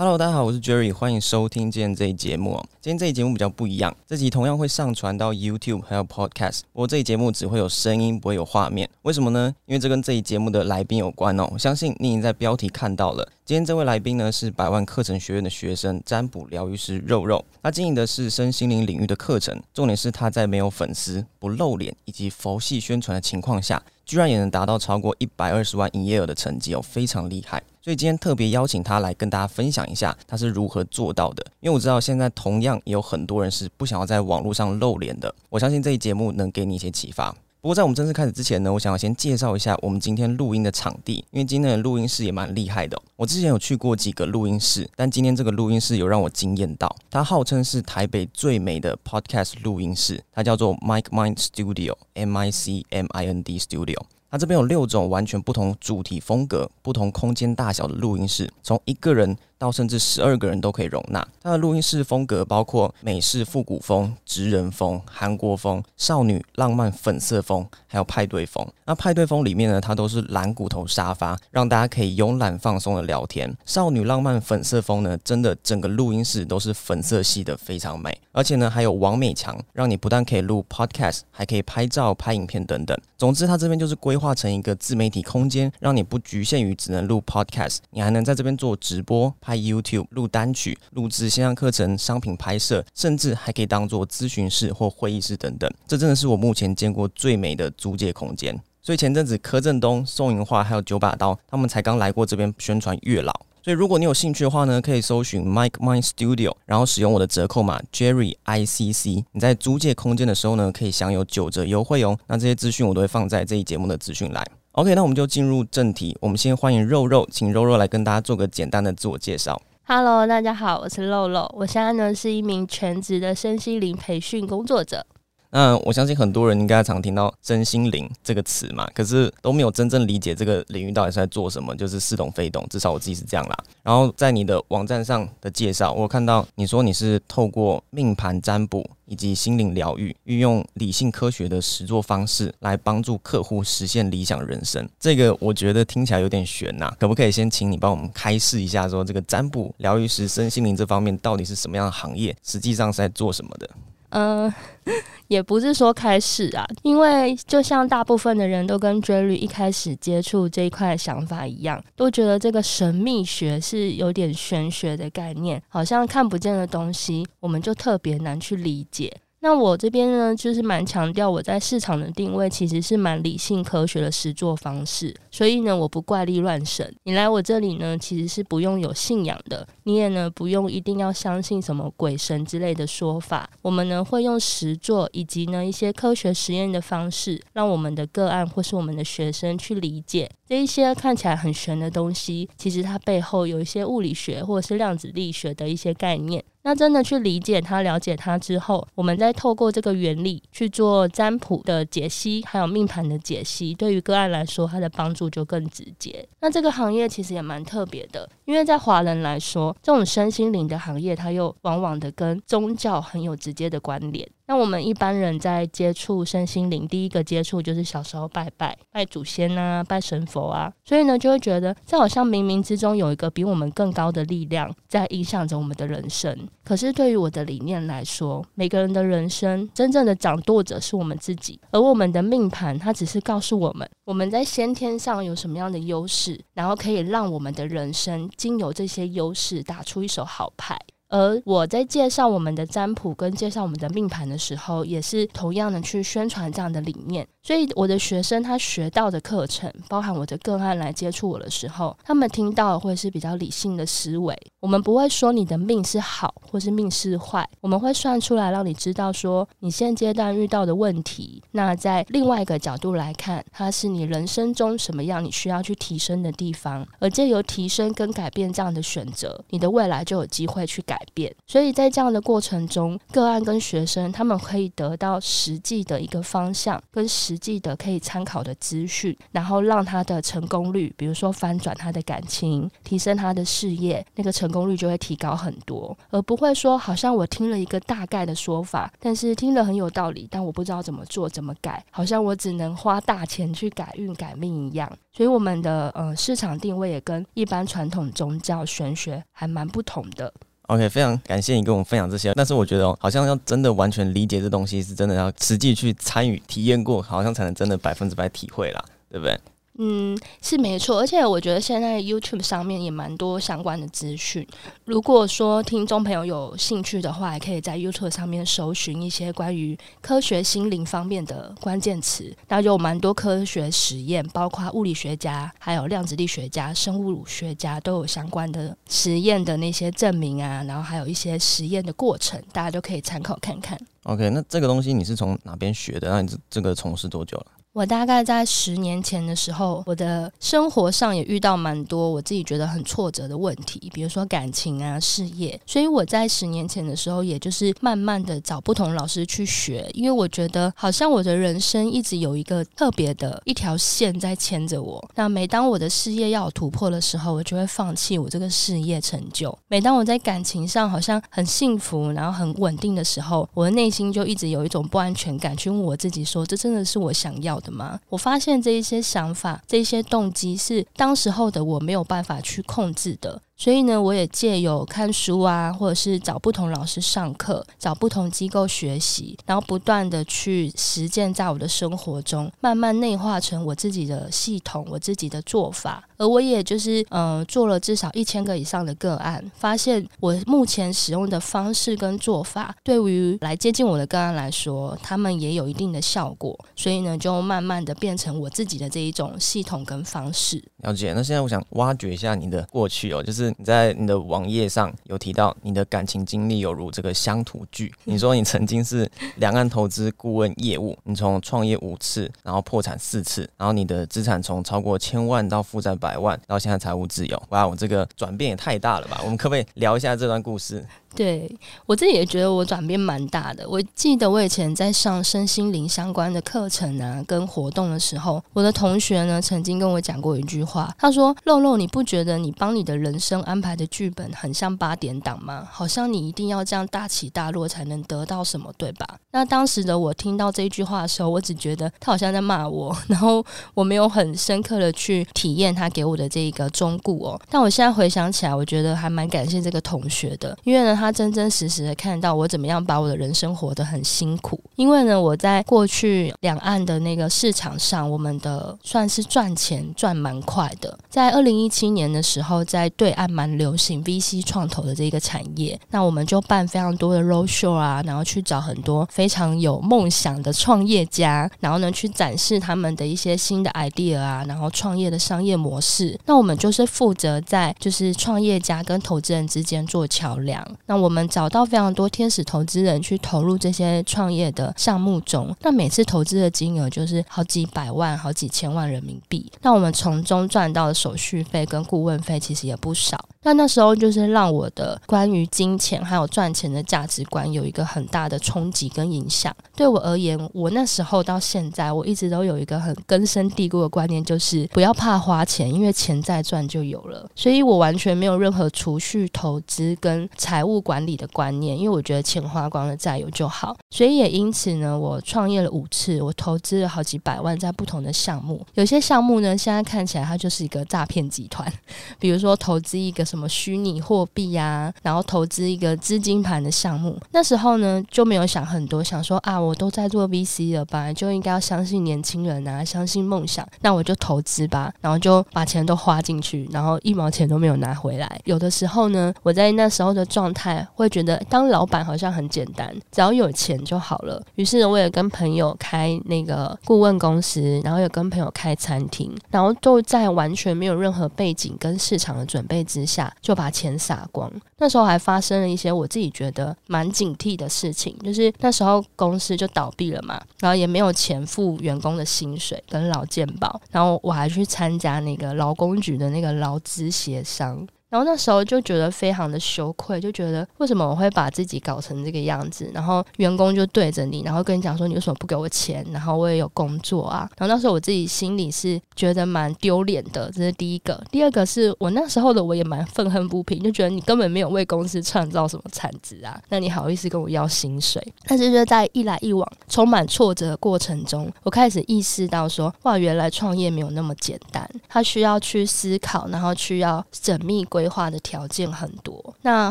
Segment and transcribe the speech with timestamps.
[0.00, 2.64] Hello，大家好，我是 Jerry，欢迎收听今天这一节目。
[2.80, 8.88] 今天这一节目比较不一样，这集同样会上传到 YouTube 还有 Podcast，不过这一节目只会有声音，不会有画面。
[9.02, 9.52] 为什么呢？
[9.66, 11.48] 因为这跟这一节目的来宾有关哦。
[11.50, 17.44] 我相信你已经在标题看到了，今天这位来宾呢是百万课程学院的学生，占卜疗愈师肉肉。
[17.60, 27.62] 他经营的是身心灵领域的课程，重点是他在没有粉丝、不露脸以及佛系宣传的情况下，居然也能达到超过一百二十万营业额的成绩哦，非常厉害。
[27.82, 31.44] 所以今天特别邀请他来跟大家分享一下他是如何做到的。
[31.60, 35.32] 因为我知道现在同样也有很多人是不想要在网络上露脸的。
[35.50, 37.34] 我相信这一节目能给你一些启发。
[37.60, 42.96] 不过在我们正式开始之前呢，我想要先介绍一下我们今天录音的场地，因为今天的录音室也蛮厉害的。
[43.16, 46.94] 我之前有去过几个录音室，但今天这个录音室有让我惊艳到。
[47.10, 53.98] 它号称是台北最美的 Podcast 录音室，它叫做 Mike Mind Studio，M I C M I N D Studio。
[54.30, 59.36] 它这边有六种完全不同主题风格、不同空间大小的录音室，从一个人。
[59.58, 61.26] 到甚至十二个人都可以容纳。
[61.42, 68.66] 它的录音室风格包括美式复古风、直人风、韩国风、少女浪漫粉色风，还有派对风。
[68.84, 73.54] 那派对风里面呢，它都是蓝骨头沙发，让大家可以慵懒放松的聊天。
[73.66, 78.16] 少女浪漫粉色风呢，真的整个录音室都是粉色系的，非常美。
[78.32, 82.96] 而且呢，还有王美强，让你不但可以录 podcast，还可以拍照、拍影片等等。
[83.16, 89.34] 总之，它这边就是规划成一个自媒体空间，让你不局限于只能录 podcast，你还能在这边做直播。
[89.48, 95.72] 拍 YouTube 录单曲、录制线上课程、商品拍摄，甚至还可以当做咨询室或会议室等等。
[95.86, 98.54] 这真的是我目前见过最美的租借空间。
[98.82, 103.32] 所以前阵子柯震东、宋云桦还有九把刀，他们才刚来过这边宣传月老。
[103.62, 109.24] 所以如果你有兴趣的话呢，可以搜寻 Mike Mind Studio，然后使用我的折扣码 Jerry I C C。
[109.32, 112.18] 你在租借空间的时候呢，可以享有九折优惠哦。
[112.26, 114.46] 那这些资讯我都会放在这一节目的资讯栏。
[114.72, 116.16] OK，那我们就进入正题。
[116.20, 119.60] 我们先欢迎肉肉，请肉肉来跟大家做个简单的自我介绍。
[119.84, 121.52] Hello，大家好，我是肉肉。
[121.56, 125.04] 我现在呢是一名全职的身心灵培训工作者。
[125.50, 132.66] 那我相信很多人应该常听到“身心灵”这个词嘛，可是都没有真正理解这个领域到底是在做什么，就是似懂非懂。
[132.68, 133.56] 至少我自己是这样啦。
[133.82, 144.86] 然后在你的网站上的介绍，我看到你说你是透过命盘占卜以及心灵疗愈，运用理性科学的实作方式来帮助客户实现理想人生。
[145.00, 153.68] 这个我觉得听起来有点悬呐，可不可以先请你帮我们开示一下，说这个占卜疗愈师身心灵这方面到底是什么样的行业，实际上是在做什么的？
[154.10, 154.52] 嗯。
[155.28, 169.14] 也不是说开始啊，因为就像大部分的人都跟 Jerry 一开始接触这一块想法一样，都觉得这个神秘学是有点玄学的概念，好像看不见的东西，我们就特别难去理解。
[169.40, 176.92] 那我这边呢，就是蛮强调我在市场的定位其实是蛮理性科学的实作方式，所以呢，我不怪力乱神。
[177.04, 183.48] 你来我这里呢，其实是不用有信仰的，你也呢不用一定要相信什么鬼神之类的说法。
[183.62, 196.44] 我们呢会用实作以及呢一些科学实验的方式，让我们的个案或是我们的学生去理解这一些看起来很玄的东西，其实它背后有一些物理学或者是量子力学的一些概念。
[196.62, 206.26] 那真的去理解它、了解它之后，我们再透过这个原理去做占卜的解析，还有命盘的解析，对于个案来说，它的帮助就更直接。
[206.40, 214.28] 那这个行业其实也蛮特别的，因为在华人来说，这种身心灵的行业，它又往往的跟宗教很有直接的关联。
[214.48, 226.48] 那我们一般人在接触身心灵，第一个接触就是小时候拜拜拜祖先啊，拜神佛啊，所以呢就会觉得这好像冥冥之中有一个比我们更高的力量在影响着我们的人生。
[226.64, 240.78] 可是对于我的理念来说，每个人的人生真正的掌舵者是我们自己，而我们的命盘它只是告诉我们我们在先天上有什么样的优势，然后可以让我们的人生经由这些优势打出一手好牌。
[241.08, 247.26] 而我在介绍我们的占卜跟介绍我们的命盘的时候，也是同样的去宣传这样的理念。
[247.48, 254.38] 所以我的学生他学到的课程，包含我的个案来接触我的时候，他们听到会是比较理性的思维。
[254.60, 261.42] 我们不会说你的命是好或是命是坏，我们会算出来让你知道说你现阶段遇到的问题。
[261.52, 271.34] 那在另外一个角度来看，它是你人生中什么样你需要去提升的地方，而借由提升跟改变这样的选择，你的未来就有机会去改变。
[271.46, 277.37] 所以在这样的过程中，个案跟学生他们可以得到实际的一个方向跟实。
[277.38, 294.90] 实际的可以参考的资讯，然后让他的成功率，比如说翻转他的感情，提升他的事业，那个成功率就会提高很多，而不会说好像我听了一个大概的说法，但是听了很有道理，但我不知道怎么做怎么改，好像我只能花大钱去改运改命一样。
[295.12, 300.34] 所以我们的呃市场定位也跟一般传统宗教玄学还蛮不同的。
[300.68, 302.32] OK，非常感谢你跟我们分享这些。
[302.34, 309.38] 但是我觉得哦，好像要真的完全理解这东西，是真的要实际去参与、体验过，好像才能真的百分之百体会啦，对不对？
[309.80, 314.44] 嗯，是没错，而且我觉得现在 YouTube 上面也蛮多相关的资讯。
[314.84, 333.78] 如果说听众朋友有兴趣的话，也可以在 YouTube 上面搜寻一些关于科学心灵方面的关键词，那就有蛮多科学实验，包括物理学家、还有量子力学家、生物学家都有相关的实验的那些证明啊，然后还有一些实验的过程，大家都可以参考看看。
[334.02, 336.10] OK，那这个东西你是从哪边学的？
[336.10, 337.46] 那你这这个从事多久了？
[337.78, 345.56] 我大概在十年前的时候，我的生活上也遇到蛮多我自己觉得很挫折的问题，比如说感情啊、事业。
[345.64, 355.08] 所以我在十年前的时候，也就是慢慢的找不同老师去学，因为我觉得好像我的人生一直有一个特别的一条线在牵着我。
[355.14, 367.67] 那每当我的事业要有突破的时候，我就会放弃我这个事业成就；每当我在感情上好像很幸福，然后很稳定的时候，我的内心就一直有一种不安全感，去问我自己说：这真的是我想要的？
[367.72, 368.00] 吗？
[368.08, 373.40] 我发现这一些想法、这一些动机是当时候的我没有办法去控制的。
[373.58, 386.04] 所以呢，我也借由看书啊，或者是找不同老师上课，找不同机构学习，然后不断的去实践在我的生活中，慢慢内化成我自己的系统，我自己的做法。
[386.18, 396.56] 而我也就是嗯，做了至少一千个以上的个案，发现我目前使用的方式跟做法，对于来接近我的个案来说，他们也有一定的效果。
[396.76, 400.62] 所以呢，就慢慢的变成我自己的这一种系统跟方式。
[400.78, 401.12] 了解。
[401.12, 403.47] 那现在我想挖掘一下你的过去哦，就是。
[403.56, 407.92] 你在你的网页上有提到你的感情经历有如这个乡土剧。
[408.04, 417.42] 你说你曾经是两岸投资顾问业务，你从创业五次，然后破产四次，然后你的资产从超过千万到负债百万，到现在财务自由。
[417.50, 419.20] 哇，我这个转变也太大了吧！
[419.24, 420.84] 我们可不可以聊一下这段故事？
[421.14, 421.50] 对
[421.86, 423.68] 我自己也觉得我转变蛮大的。
[423.68, 435.66] 我记得我以前在上身心灵相关的课程啊，跟活动的时候，我的同学呢曾经跟我讲过一句话，他说：“肉肉，你不觉得你帮你的人生安排的剧本很像八点档吗？
[435.70, 443.44] 好像你一定要这样大起大落才能得到什么，对吧？”那当时的我听到这一句话的时候，我只觉得他好像在骂我， 然后
[443.74, 447.40] 我没有很深刻的去体验他给我的这一个忠固哦。
[447.50, 450.98] 但我现在回想起来，我觉得还蛮感谢这个同学的，因为呢。
[450.98, 460.98] 他真真实实的看到我怎么样把我的人生活得很辛苦，因为呢，我在过去两岸的那个市场上，我们的算是赚钱赚蛮快的。
[461.08, 476.18] 在二零一七年的时候，在对岸蛮流行 VC 创投的这个产业，那我们就办非常多的 roadshow 啊，然后去找很多非常有梦想的创业家，然后呢去展示他们的一些新的 idea 啊，然后创业的商业模式。
[476.26, 480.66] 那我们就是负责在就是创业家跟投资人之间做桥梁。
[480.88, 489.52] 那我们找到非常多天使投资人去投入这些创业的项目中，那每次投资的金额就是好几百万、好几千万人民币。
[489.60, 493.22] 那我们从中赚到的手续费跟顾问费其实也不少。
[493.42, 499.54] 那那时候就是让我的关于金钱还有赚钱的价值观有一个很大的冲击跟影响。
[499.76, 507.28] 对我而言，我那时候到现在，我一直都有一个很根深蒂固的观念，就是不要怕花钱，因为钱再赚就有了。
[507.34, 510.77] 所以我完全没有任何储蓄、投资跟财务。
[510.80, 518.64] 管理的观念，因为我觉得钱花光了再有就好，所以也因此呢，我创业了五次，我投资了好几百万在不同的项目。
[518.74, 521.70] 有些项目呢，现在看起来它就是一个诈骗集团，
[522.18, 527.18] 比如说投资一个什么虚拟货币呀，然后投资一个资金盘的项目。
[527.32, 538.40] 那时候呢，就没有想很多，想说啊，我都在做 VC 了，本来就应该要相信年轻人啊，相信梦想，那我就投资吧，然后就把钱都花进去，然后一毛钱都没有拿回来。
[538.44, 540.67] 有的时候呢，我在那时候的状态。
[540.94, 544.42] 会觉得当老板好像很简单，只要有钱就好了。
[544.56, 554.50] 于是我也跟朋友开那个顾问公司，然后也跟朋友开餐厅，然后就在完全没有任何背景跟市场的准备之下，就把钱撒光。
[554.78, 567.86] 那时候还发生了一些我自己觉得蛮警惕的事情，就是那时候公司就倒闭了嘛，然后也没有钱付员工的薪水跟劳健保，然后我还去参加那个劳工局的那个劳资协商。
[568.10, 572.90] 然后那时候就觉得非常的羞愧，就觉得为什么我会把自己搞成这个样子？
[572.94, 576.04] 然后员工就对着你，然后跟你讲说你为什么不给我钱？
[576.10, 577.48] 然后我也有工作啊。
[577.56, 581.22] 然后那时候我自己心里是觉得蛮丢脸的，这是第一个。
[581.30, 588.22] 第二个是我那时候的我也蛮愤恨不平，就觉得你根本没有为公司创造什么产值啊，那你好意思跟我要薪水？
[588.46, 599.34] 但是就在一来一往、充满挫折的过程中，我开始意识到说，哇，原来创业没有那么简单，他需要去思考，然后需要缜密规划的条件很多。
[599.62, 599.90] 那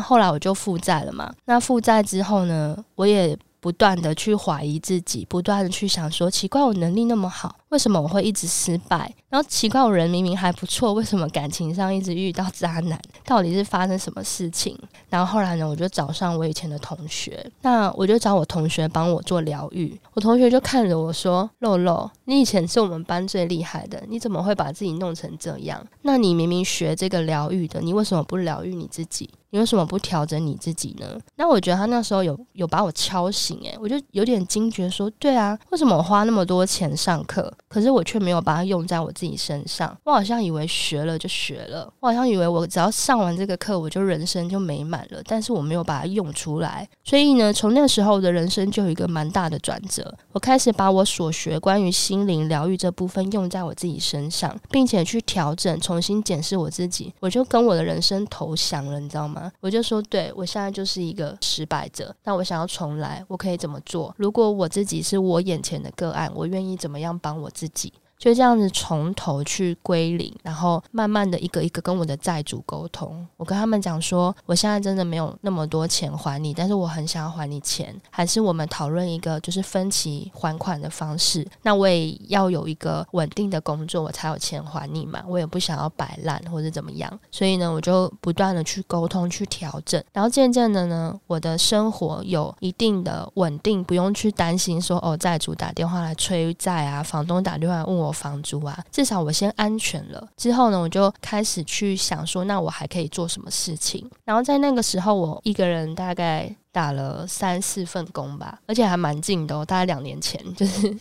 [0.00, 7.56] 后来我就负债了嘛，那负债之后呢，我也不断的去怀疑自己，不断的去想说，奇怪，我能力那么好。
[7.70, 9.14] 为什么我会一直失败？
[9.28, 12.98] 然后奇怪，我人明明还不错，为什么感情上一直遇到渣男？
[13.26, 14.78] 到底是发生什么事情？
[15.10, 19.98] 然后后来呢，我就找上我以前的同学，那我就找我同学帮我做疗愈。
[20.14, 25.84] 我同学就看着我说：“露露，你以前是我们班最厉害的，你怎么会把自己弄成这样？
[26.02, 29.28] 那你明明学这个疗愈的，你为什么不疗愈你自己？
[29.50, 31.06] 你为什么不调整你自己呢？”
[31.36, 39.96] 那我觉得他那时候有有把我敲醒，诶，我就有点惊觉，说：“对啊，为什么我花那么多钱上课？”可是我却没有把它用在我自己身上。
[40.04, 45.20] 我好像以为学了就学了，我好像以为我只要上完这个课，我就人生就美满了。
[45.24, 46.88] 但是我没有把它用出来。
[47.04, 50.14] 所以呢，从那时候我的人生就有一个蛮大的转折。
[50.32, 57.12] 我开始把我所学关于心灵疗愈这部分用在我自己身上，并且去调整、重新检视我自己。
[57.20, 59.50] 我就跟我的人生投降了，你知道吗？
[59.60, 62.14] 我就说，对我现在就是一个失败者。
[62.24, 64.14] 那我想要重来，我可以怎么做？
[64.16, 67.90] 如果我自己是我眼前的个案，我愿意怎么样帮我我自己？
[68.18, 73.24] 就这样子从头去归零，然后慢慢的一个一个跟我的债主沟通。
[73.36, 81.46] 我跟他们讲说，我现在真的没有那么多钱还你，但是我很想要还你钱，还是我们讨论一个就是分期还款的方式。
[81.62, 85.22] 那我也要有一个稳定的工作，我才有钱还你嘛。
[85.28, 98.07] 我也不想要摆烂或者怎么样，所以呢，我就不断的去沟通去调整，然后渐渐的呢，我的生活有一定的稳定，不用去担心说哦，债主打电话来催债啊，房东打电话问我。
[98.12, 100.28] 房租啊，至少我先安全了。
[100.36, 104.08] 之后呢，我就开始去想说，那我还可以做什么事情？
[104.24, 106.54] 然后在那个时候，我一个人大概。
[106.78, 109.64] 打了三四份工吧，而且还蛮近的哦。
[109.64, 110.96] 大概两年前，就是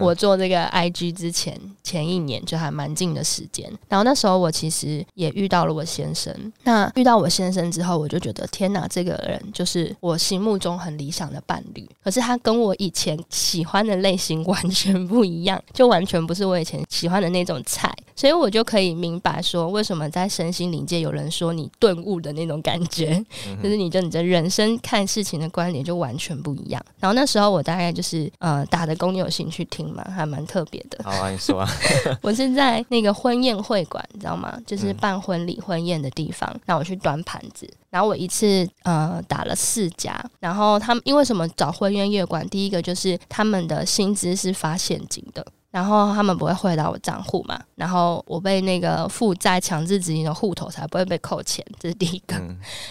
[0.00, 3.70] 我做这个 IG 之前前一年，就还蛮近的时间。
[3.86, 6.34] 然后那时候我其实也遇到了我先生。
[6.62, 11.86] 那遇到我先生之后，我就觉得天哪，这个人就是我心目中很理想的伴侣。
[12.02, 17.94] 可是他跟我以前喜欢的类型 完全不一样，就完全不是我以前喜欢的那种菜。
[18.16, 23.22] 所以我就可以明白说，为什么在身心灵界有人说你顿悟的那种感觉，
[23.62, 25.09] 就是你就你的人生看。
[25.10, 26.80] 事情的观点就完全不一样。
[27.00, 30.04] 然后那时候我大概就是呃打的工，你有兴趣听吗？
[30.14, 31.02] 还蛮特别的。
[31.02, 31.68] 好啊，你说啊。
[32.22, 34.56] 我是在那个婚宴会馆，你知道吗？
[34.64, 37.68] 就是办婚礼婚宴的地方，让我去端盘子。
[37.90, 40.24] 然后我一次呃打了四家。
[40.38, 42.48] 然后他们因为什么找婚宴乐馆？
[42.48, 45.44] 第一个就是他们的薪资是发现金的。
[45.70, 47.60] 然后他们不会汇到我账户嘛？
[47.76, 52.34] 然后我被那个负债强制执行的户头才不会被扣钱，这是第一个。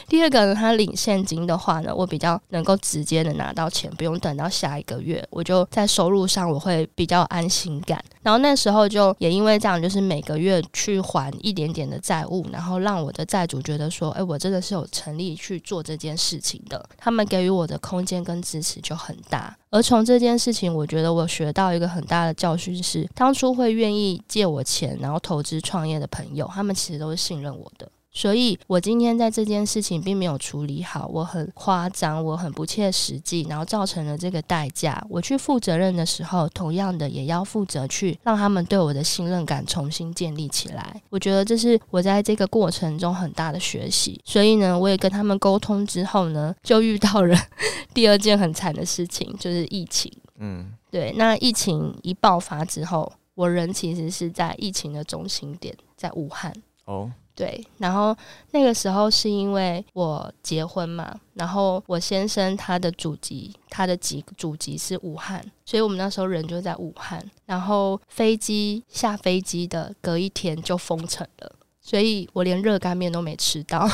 [0.07, 8.03] 第二个呢，他领现金的话呢，我比较能够直接的拿到钱，不用等到下一个月，我就在收入上我会比较安心感。
[8.22, 16.84] 然后那时候就也因为这样，就是每个月去还一点点的债务，然后让我的债主觉得说，哎，我真的是有诚意去做这件事情的。
[16.98, 19.56] 他们给予我的空间跟支持就很大。
[19.70, 27.90] 而从这件事情，我觉得我学到一个很大的教训是，当初会愿意借我钱，然后投资创业的朋友，他们其实都是信任我的。
[28.12, 35.01] 所以，我今天在这件事情并没有处理好，我很夸张，我很不切实际，然后造成了这个代价。
[35.10, 41.01] 我去负责任的时候，同样的也要负责去让他们对我的信任感重新建立起来。
[41.10, 44.20] 我觉得这是我在这个过程中很大的学习。
[44.25, 47.38] 所以呢，我也跟他们沟通之后呢，就遇到了
[47.94, 50.12] 第二件很惨的事情，就是疫情。
[50.39, 51.13] 嗯，对。
[51.16, 56.51] 那疫情一爆发之后，我人其实是在疫情的中心点，在武汉。
[56.86, 57.12] 哦。
[57.39, 58.13] 对，然后
[58.51, 71.55] 那个时候是因为我结婚嘛，然后我先生他的祖籍，他的籍祖籍是武汉，所以我们那时候人就在武汉，然后飞机下飞机的隔一天就封城了。
[71.89, 73.89] 所以我连热干面都没吃到，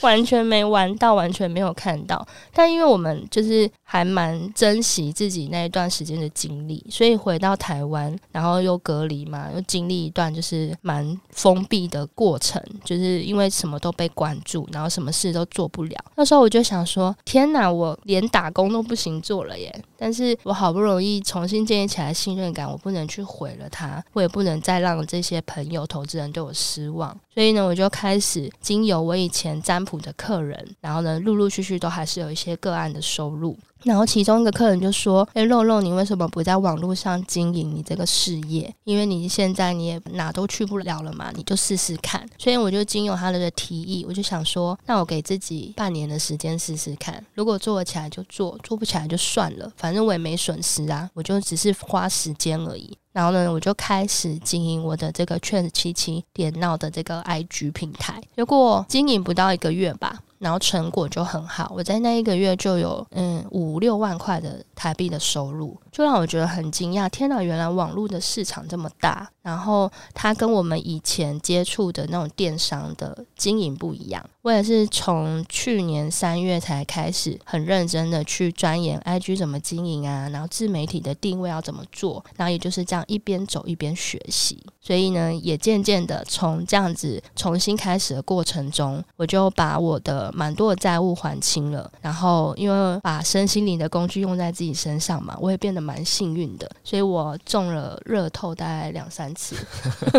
[0.00, 2.26] 完全没玩到，完全没有看到。
[2.52, 15.96] 但因为我们就是还蛮珍惜自己那一段时间的经历，所以回到台湾，然后又隔离嘛，又经历一段就是蛮封闭的过程，就是因为什么都被关注，然后什么事都做不了。
[16.16, 19.72] 那时候我就想说：天哪，我连打工都不行做了耶！
[19.96, 26.79] 但是我好不容易重新建立起来信任感，我不能去毁了它，我也不能再让这些朋友、投资人对我失。
[26.80, 33.56] 失望，所以呢，我就开始经由我以前占卜的客人，然后呢，陆陆续续都还是有一些个案的收入。
[33.82, 38.70] 然后其中一个客人就说：“哎，肉肉，你为什么不在网络上经营你这个事业？
[38.84, 60.20] 因为你现在你也哪都去不了了嘛，你就试试看。”所以我就经由他的提议，我就想说：“那我给自己半年的时间试试看，如果做起来就做，做不起来就算了，反正我也没损失啊，我就只是花时间而已。”然后呢，我就开始经营我的这个劝七七点闹的这个 IG 平台，结果经营不到一个月吧。
[60.40, 67.06] 然后成果就很好，我在那一个月就有嗯五六万块的台币的收入，就让我觉得很惊讶。
[67.10, 69.30] 天哪，原来网络的市场这么大！
[69.42, 74.24] 然后它跟我们以前接触的那种电商的经营不一样。
[74.40, 84.58] 我也是从去年三月才开始很认真的去钻研 IG 怎么经营啊，然后自媒体的定位要怎么做，然后也就是这样一边走一边学习。
[84.80, 91.90] 所以呢，也渐渐的从这样子重新开始的过程中，我就把我的蛮多的债务还清了。
[92.00, 96.70] 然后因为把身心灵的工具用在自己身上嘛，我也变得蛮幸运的。
[96.82, 99.54] 所以我中了热透大概两三次，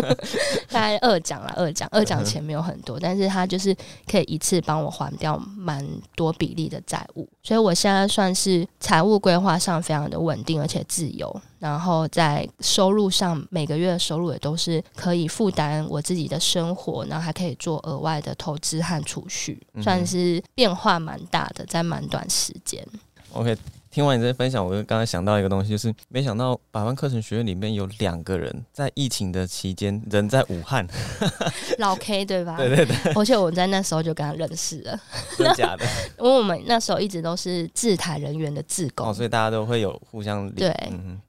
[0.70, 3.76] 大概二奖了，二奖，二奖钱没有很多，但是他就是
[4.08, 7.28] 可以一次帮我还掉蛮多比例的债务。
[7.42, 11.42] 所以我现在算是财务规划上非常的稳定，而且自由。
[11.62, 22.84] 然后在收入上，每个月的收入也都是可以负担我自己的生活，然后还可以做额外的投资和储蓄，算是变化蛮大的，在蛮短时间。
[23.32, 23.56] OK。
[23.92, 30.88] 听完你这分享，我就刚才想到一个东西，就是没想到百万课程学院里面有两个人在疫情的期间人在武汉，
[31.76, 32.56] 老 K 对吧？
[32.56, 34.98] 对对对， 而且我在那时候就跟他认识了，
[35.36, 35.84] 真的假的？
[36.18, 40.74] 因为我们那时候一直都是自台人员的自工，所以大家都会有互相对。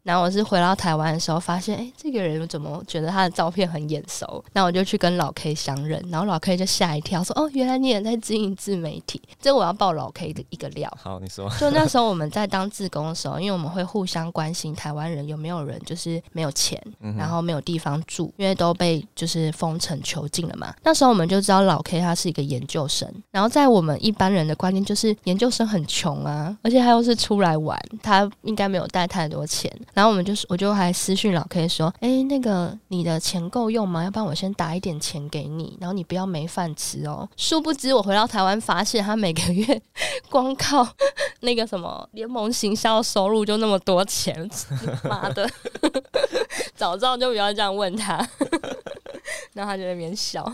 [0.04, 4.44] 然后我是回到台湾的时候，发现哎，这个人怎么觉得他的照片很眼熟？
[4.54, 9.22] 那我就去跟老 K 相认，然后老 K 就吓一跳，说哦，原来你也在经营自媒体。
[9.42, 10.90] 这我要爆老 K 的一个料。
[11.02, 11.50] 好，你说。
[11.60, 12.44] 就那时候我们在。
[12.54, 16.80] 当志工的时候，因为我们会互相关心台湾人有没有人就是没有钱，
[17.18, 20.72] 然后没有地方住，因为都被就是封城囚禁了嘛。
[20.84, 29.72] 那时候我们就知道老 K 他是一个研究生，然后在我们一般人的观念就是研究生很穷啊，而且他又是出来玩，他应该没有带太多钱。
[29.94, 34.04] 然后我们就是我就还私讯老 K 说：“哎，那个你的钱够用吗？
[34.04, 39.82] 要不然我先打一点钱给你，然后你不要没饭吃哦。”殊不知我回到台湾发现他每个月
[40.30, 40.88] 光靠
[41.42, 42.44] 那个什么联盟。
[42.54, 44.50] 行销收入就那么多钱，
[45.04, 45.50] 妈的！
[46.76, 48.18] 早知道就不要这样问他，
[49.54, 50.46] 然后他就那边笑。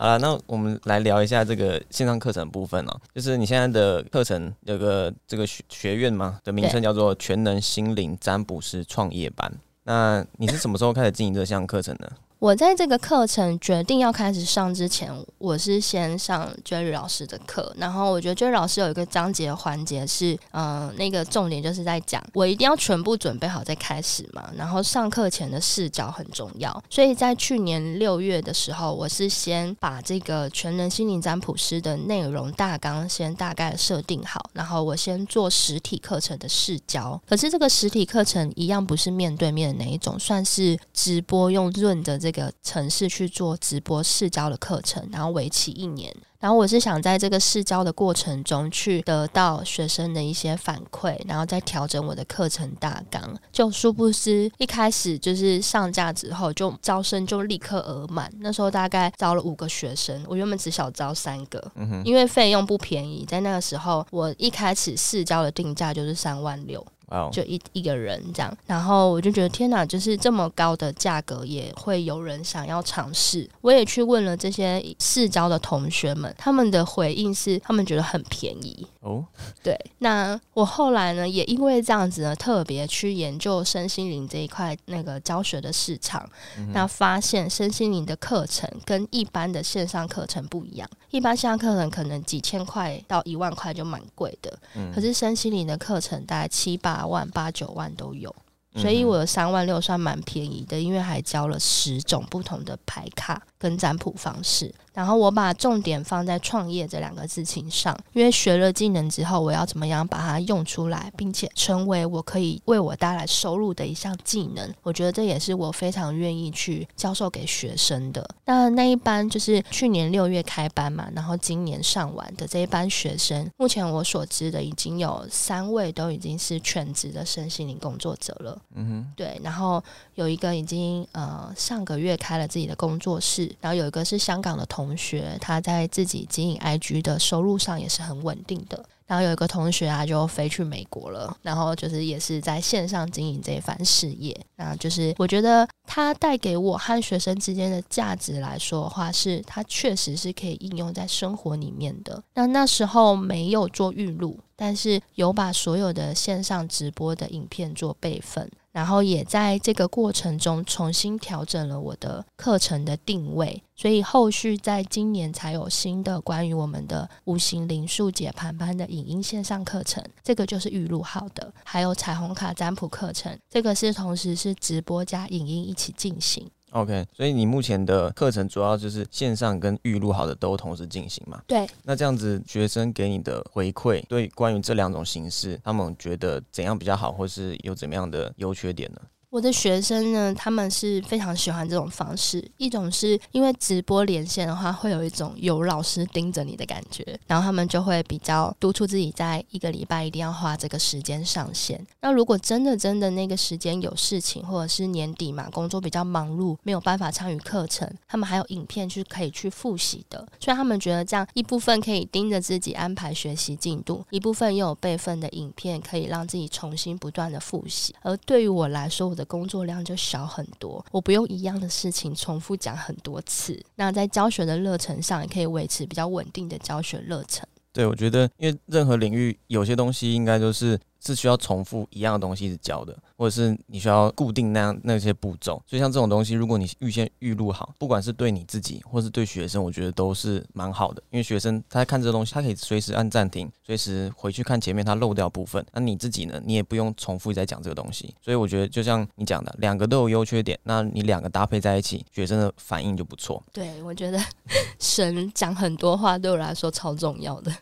[0.00, 3.00] 好了，那我们来聊一下这个线上课程部分哦。
[3.12, 6.38] 就是你现在的课程有个这个学学院吗？
[6.44, 9.52] 的名称叫做全能心灵占卜师创业班。
[9.82, 12.08] 那你是什么时候开始经营这项课程呢？
[12.40, 42.27] 我在这个课程决定要开始上之前，我是先上 Joy 老师的课，然后我觉得 Joy 老师有一个章节环节是，嗯，那个重点就是在讲我一定要全部准备好再开始嘛，然后上课前的视角很重要，所以在去年六月的时候，我是先把这个全能心灵占卜师的内容大纲先大概设定好，然后我先做实体课程的试教，可是这个实体课程一样不是面对面的哪一种，算是直播用润的这。
[42.28, 46.14] 这个城市去做直播试教的课程，然后为期一年。
[46.38, 53.34] 然后我是想在这个试教的过程中去得到学生的一些反馈，然后再调整我的课程大纲。
[53.50, 61.72] 就殊不知一开始就是上架之后就招生就立刻额满，那时候大概招了五个学生，我原本只想招三个，
[62.04, 63.24] 因为费用不便宜。
[63.26, 66.86] 在那个时候，我一开始试教的定价就是三万六。
[67.32, 73.48] 就一一个人这样，然后我就觉得天哪，就是这么高的价格也会有人想要尝试。
[73.60, 78.86] 我也去问了这些市招的同学们，他们的回应是他们觉得很便宜。
[79.08, 79.24] 哦。
[79.62, 86.28] 对，那我后来呢，也因为这样子呢，特别去研究身心灵这一块那个教学的市场，
[86.72, 90.88] 那发现身心灵的课程跟一般的线上课程不一样。
[91.10, 94.58] 一般线上课程可能几千块到一万块就蛮贵的，
[94.94, 98.34] 可是身心灵的课程大概七八万、八九万都有。
[98.76, 104.72] 所以我的三万六算蛮便宜的，因为还教了十种不同的牌卡跟占卜方式。
[104.92, 114.74] 然后我把重点放在创业这两个事情上，因为学了技能之后，我要怎么样把它用出来，并且成为我可以为我带来收入的一项技能。
[114.82, 118.28] 我觉得这也是我非常愿意去教授给学生的。
[118.44, 128.57] 那那一班就是去年六月开班嘛，然后今年上完的这一班学生，目前我所知的已经有三位都已经是全职的身心灵工作者了。
[128.74, 129.40] 嗯哼，对。
[129.42, 129.82] 然后
[130.14, 138.84] 有一个已经呃上个月开了自己的工作室，然后有一个是香港的同学，他在自己经营 IG 的收入上也是很稳定的。
[139.06, 144.38] 然后有一个同学啊，就飞去美国了，然后就是也是在线上经营这一番事业。
[144.56, 152.22] 那就是我觉得他带给我和学生之间的价值来说的话，是他确实是可以应用在生活里面的。
[152.34, 158.50] 那那时候没有做预录，但是有把所有的线上直播的影片做备份。
[158.70, 176.48] 然后也在这个过程中重新调整了我的课程的定位，所以后续在今年才有新的关于我们的五行灵数解盘班的影音线上课程，这个就是预录好的，还有彩虹卡占卜课程，这个是同时是直播加影音一起进行。
[176.70, 181.42] OK，所以你目前的课程主要就是线上跟预录好的都同时进行嘛？
[181.46, 181.66] 对。
[181.82, 189.00] 那这样子学生给你的回馈，对关于这两种形式，他们觉得怎样比较好，或是有怎么样的优缺点呢？
[189.30, 192.42] 我的学生呢，他们是非常喜欢这种方式。
[192.56, 201.86] 一种是因为直播连线的话，会有一种有老师盯着你的感觉，然后他们就会比较督促自己，在一个礼拜一定要花这个时间上线。
[202.00, 210.26] 那如果真的真的那个时间有事情，或者是年底嘛，工作比较忙碌，没有办法参与课程，他们还有影片去可以去复习的。
[210.40, 217.94] 所以他们觉得这样一部分可以盯着自己安排学习进度，一部分又有备份的影片，可以让自己重新不断的复习。
[218.00, 223.62] 而对于我来说，的工作量就少很多，我不用一样的事情重复讲很多次。
[223.74, 227.46] 那在教学的热程上，也可以维持比较稳定的教学热程。
[227.72, 230.78] 对，我觉得，因为任何领域有些东西应该都是。
[231.08, 235.62] 是需要重复一样的东西是教的，或者是你需要固定那样那些步骤。
[235.66, 241.02] 所以像这种东西，如果你预先预录好，不管是对你自己或是对学生，我觉得都是蛮好的。
[241.10, 245.64] 因为学生他在看这个东西，他可以随时按暂停，随时回去看前面他漏掉部分。
[245.72, 248.14] 那你自己呢，你也不用重复再讲这个东西。
[248.22, 253.42] 所以我觉得就像你讲的，两个都有优缺点，那你两个搭配在一起，学生的反应就不错。
[253.52, 254.20] 对，我觉得
[254.78, 257.52] 神讲很多话对我来说超重要的。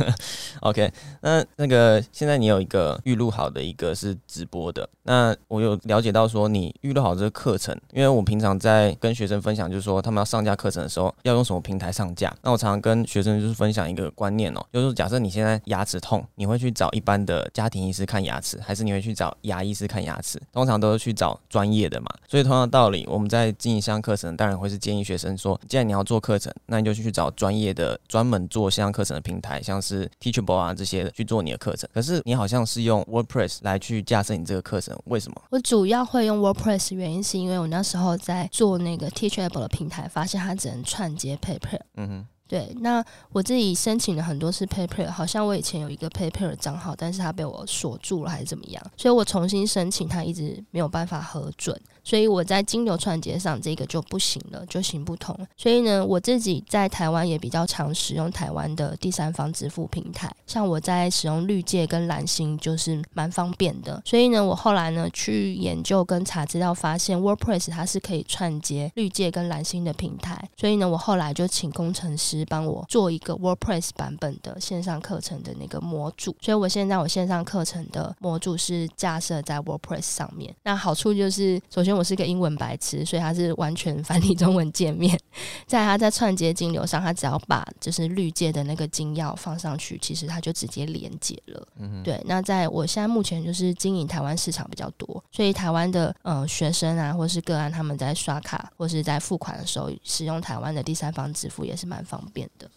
[0.60, 2.89] OK，那那个现在你有一个。
[3.04, 12.34] 预录好的一个是直播的，那我有了解到说你预录好这个课程，因为我平常在跟学生分享，就是说他们要上架课程的时候要用什么平台上架。
[12.42, 20.40] 那我常常跟学生就是分享一个观念哦，就是假设你现在牙齿痛，你会去找一般的家庭医师看牙齿，还是你会去找牙医师看牙齿？
[20.52, 22.06] 通常都是去找专业的嘛。
[22.28, 31.88] 所以同样的道理，我们在经营线上课程，当然会是建议学生说，既然你要做课程，那你就去找专业的、专门做线上课程的平台，像是 Teachable 啊这些的去做你的课程。
[31.92, 32.80] 可是你好像是。
[32.80, 35.42] 用 WordPress 来去架设你这个课程，为什么？
[35.50, 41.78] 我主要会用 WordPress，原因是因为我那时候在做那个 Teachable 的平台，发现它只能串接 Paper。
[41.96, 42.26] 嗯哼。
[42.48, 48.84] 对，那我自己申请了很多次 PayPal，好像我以前有一个 PayPal 的账号，但是它被我锁住了，还是怎么样？
[48.96, 51.80] 所以我重新申请，它一直没有办法核准。
[52.10, 55.38] 所以我在金流串接上这个就不行了，就行不通。
[55.56, 64.02] 所以呢，我自己在台湾也比较常使用台湾的第三方支付平台，像我在使用绿界跟蓝星就是蛮方便的。
[64.04, 70.36] 所以呢，我后来呢去研究跟查资料，发现 WordPress 它是可以串接绿界跟蓝星的平台。
[70.56, 76.34] 所以呢，我后来就请工程师帮我做一个 WordPress 版本的线上课程的那个模组。
[76.40, 80.52] 所以我现在我线上课程的模组是架设在 WordPress 上面。
[80.64, 85.18] 那好处就是首先我是个英文白痴，所以他是完全繁体中文界面。
[85.66, 91.68] 在他在串接金流上，他只要把就是绿界的那个金钥放上去，其实他就直接连接了。
[91.76, 92.20] 嗯，对。
[92.24, 102.70] 那在我现在目前就是经营台湾市场比较多，所以台湾的呃学生啊，或是个案，他们在刷卡或是在付款的时候，使用台湾的第三方支付也是蛮方便的。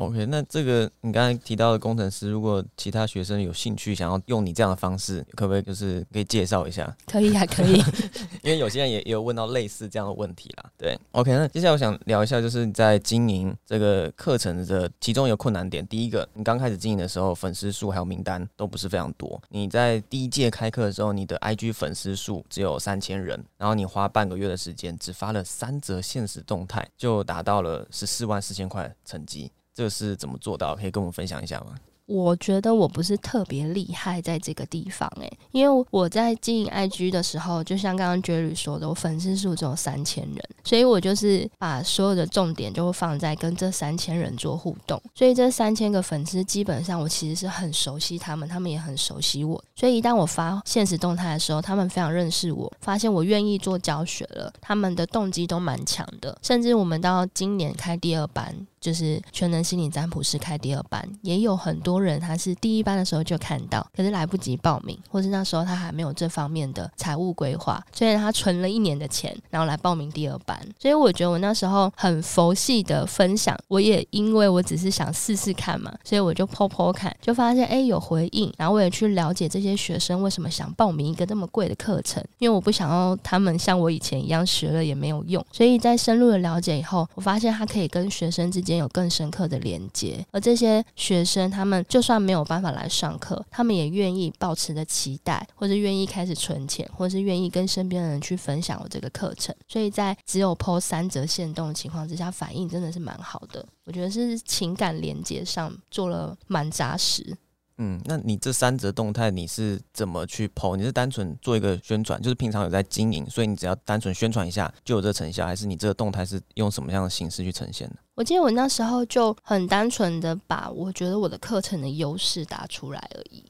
[0.00, 6.96] OK，那这个你刚才提到的工程师，如果其他学生有兴趣想要用你这样的方式，可不可以就是可以介绍一下？
[7.06, 7.74] 可以啊，可以。
[8.42, 10.70] 因为有些人也也有问到类似这样的问题啦。
[10.78, 15.86] 对，OK，那接下来我想聊一下，就是在经营这个课程的其中一个困难点。
[15.86, 19.38] 第一个，你刚开始经营的时候，粉丝数还有名单都不是非常多。
[19.50, 29.52] 你在第一届开课的时候，你的 IG 粉丝数只有三千人，然后你花半个月的时间，只发了三则现实动态，就达到了十四万四千块成绩。
[29.80, 30.76] 这是怎么做到？
[30.76, 31.74] 可以跟我们分享一下吗？
[32.04, 45.00] 我觉得我不是特别厉害在这个地方诶，因为我在经营 IG 的时候，就像刚刚 Joey 说的，我粉丝数只有三千人，所以我就是把所有的重点就放在跟这三千人做互动。
[45.14, 49.62] 所以这三千个粉丝基本上我其实是很熟悉他们，他们也很熟悉我。
[49.76, 56.36] 所以一旦我发现实动态的时候，他们非常认识我，发现我愿意做教学了，他们的动机都蛮强的。
[56.42, 62.00] 甚至我们到今年开第二班，就是全能心理占卜师开第二班，也有很多。
[62.00, 70.58] 人他是第一班的时候就看到，可是来不及报名，或是那时候他还没有这方面的财务规划，所以他存了一年的钱，然后来报名第二班。
[70.78, 103.66] 所以我觉得我那时候很佛系的分享，我也因为我只是想试试看嘛，所以我就剖剖看，就发现哎有回应，然后我也去了解这些学生为什么想报名一个那么贵的课程，因为我不想要他们像我以前一样学了也没有用，所以在深入的了解以后，我发现他可以跟学生之间间有更深刻的连接，而这些学生他们就算没有办法来上课，他们也愿意保持着期待，或者愿意开始存钱，或者是愿意跟身边的人去分享我这个课程，所以在只有抛三折限动的情况之下，反应真的是蛮好的。
[103.84, 107.36] 我觉得是情感连接上做了蛮扎实。
[107.82, 110.76] 嗯，那你这三则动态你是怎么去剖？
[110.76, 117.96] 你是单纯做一个宣传，就是平常有在经营，所以你只要单纯宣传一下就有这成效，还是你这个动态是用什么样的形式去呈现的？
[118.16, 123.42] 我记得我那时候就很单纯的把我觉得我的课程的优势打出来而已。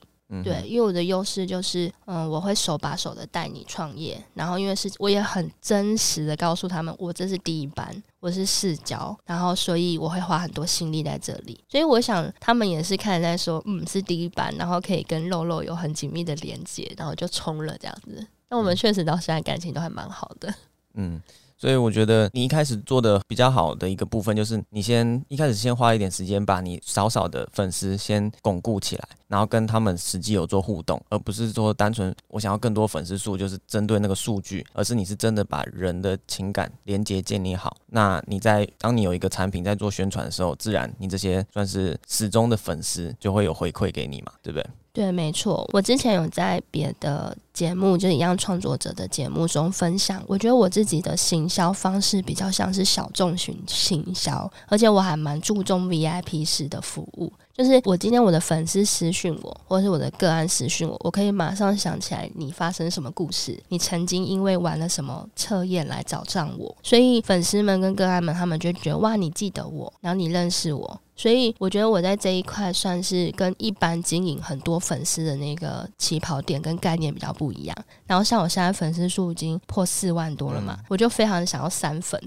[0.45, 18.25] 对，因为我的优势就是，嗯，我会手把手的带你创业，然后因为是我也很真实的告诉他们，我这是第一班，我是试教，然后所以我会花很多心力在这里，所以我想他们也是看在说，嗯，是第一班，然后可以跟肉肉有很紧密的连接，然后就冲了这样子。
[18.49, 20.55] 那我们确实到现在感情都还蛮好的，
[20.95, 21.21] 嗯。
[21.61, 37.77] 所以我觉得你一开始做的比较好的一个部分，就是你先一开始先花一点时间，把你少少的粉丝先巩固起来，然后跟他们实际有做互动，而不是说单纯我想要更多粉丝数，就是针对那个数据，而是你是真的把人的情感连接建立好。
[37.88, 44.66] 那你在当你有一个产品在做宣传的时候，自然你这些算是始终的粉丝就会有回馈给你嘛，对不对？
[44.92, 45.68] 对，没错。
[45.72, 50.20] 我之前有在别的节目，就一样创作者的节目中分享。
[50.26, 57.33] 我觉得我自己的行销方式比较像是小众型行销，而且我还蛮注重 VIP 式的服务。
[57.61, 66.75] 就是我今天我的粉丝私讯我，或者是我的个案私讯我，我可以马上想起来你发生什么故事，你曾经因为玩了什么测验来找上我。
[66.83, 70.99] 所以粉丝们跟个案们，他们就觉得哇，你记得我，然后你认识我。
[71.14, 77.77] 所以我觉得我在这一块算是跟一般经营很多粉丝的那个起跑点跟概念比较不一样。
[78.07, 82.18] 然后像我现在粉丝数已经破四万多了嘛，我就非常想要删粉，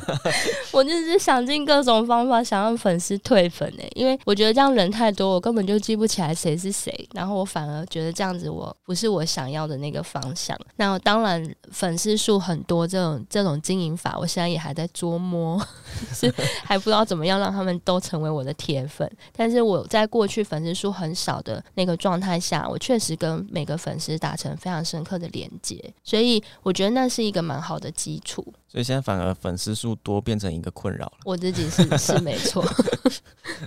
[0.72, 7.08] 我就是想尽各种方法想让粉丝退粉诶，因为我觉得这样人太多，我根本就记不起来谁是谁。
[7.14, 10.58] 然后我反而觉得这样子我不是我想要的那个方向。
[10.74, 15.64] 那当然粉丝数很多这种这种经营法，我现在也还在琢磨，
[16.12, 16.28] 是
[16.64, 18.18] 还不知道怎么样让他们都成。
[18.18, 28.44] 成为我的铁粉，但是我在过去粉丝数很少的那个状态下，我确实跟每个粉丝达成非常深刻的连接，所以我觉得那是一个蛮好的基础。
[28.68, 31.12] 所以现在反而粉丝数多变成一个困扰了。
[31.24, 32.62] 我自己是 是没错。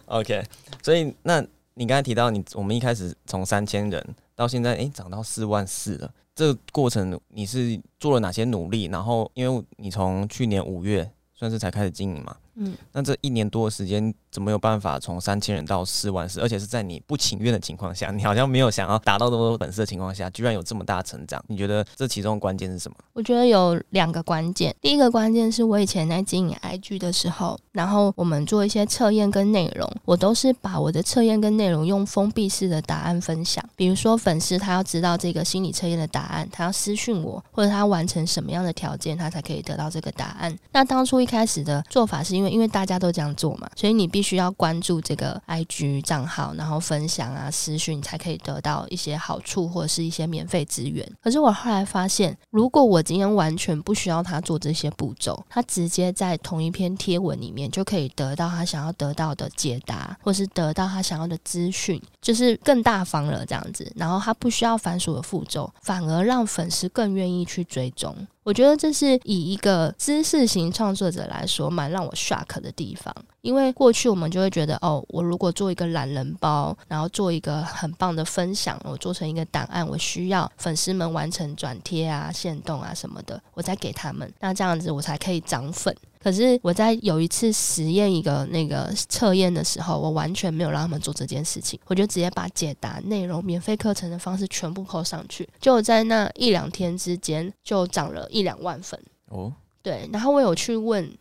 [0.06, 0.44] OK，
[0.84, 8.86] 所以那你刚才提到你我们一开始从三千人到现在，哎，涨到四万四了，这个过程你是做了哪些努力？
[8.86, 12.36] 然后因为你从去年五月算是才开始经营嘛。
[12.56, 16.42] 嗯，那这一年多的时间，怎么有办法从三千人到四万四？
[16.42, 21.44] 而且是在你不情愿的情况下，你好像没有想要达到这么多粉丝的情况下，居然有这么大成长？
[21.48, 22.98] 你觉得这其中关键是什么？
[23.14, 24.76] 我觉得有两个关键。
[24.82, 33.64] 第一个关键是我以前在经营 IG 的时候，然后我们做一些测验跟内容，我都是把我的测验跟内容用封闭式的答案分享。
[33.78, 40.54] 比如说粉丝他要知道这个心理测验的答案，他要私讯我，或者他完成什么样的条件，他才可以得到这个答案。
[40.74, 42.41] 那当初一开始的做法是因为。
[42.50, 51.06] 因为大家都这样做嘛，所以你必须要关注这个 IG 账号，然后分享啊、私讯，才可以得到一些好处或者是一些免费资源。
[51.22, 63.92] 可是我后来发现，如果我今天完全不需要他做这些步骤，他直接在同一篇贴文里面就可以得到他想要得到的解答，或是得到他想要的资讯，就是更大方了这样子。
[63.96, 68.16] 然后他不需要繁琐的步骤，反而让粉丝更愿意去追踪。
[68.44, 73.14] 我觉得这是以一个知识型创作者来说，蛮让我 shock 的地方。
[73.42, 85.96] 因为过去我们就会觉得，哦，我如果做一个懒人包，然后做一个很棒的分享，我做成一个档案，我需要粉丝们完成转贴啊、限动啊什么的，我再给他们，那这样子我才可以涨粉。
[86.22, 99.52] 可是我在有一次实验一个那个测验的时候，我完全没有让他们做这件事情，我就直接把解答内容、免费课程的方式全部扣上去，就在那一两天之间就涨了一两万粉哦。
[99.82, 101.12] 对，然后我有去问，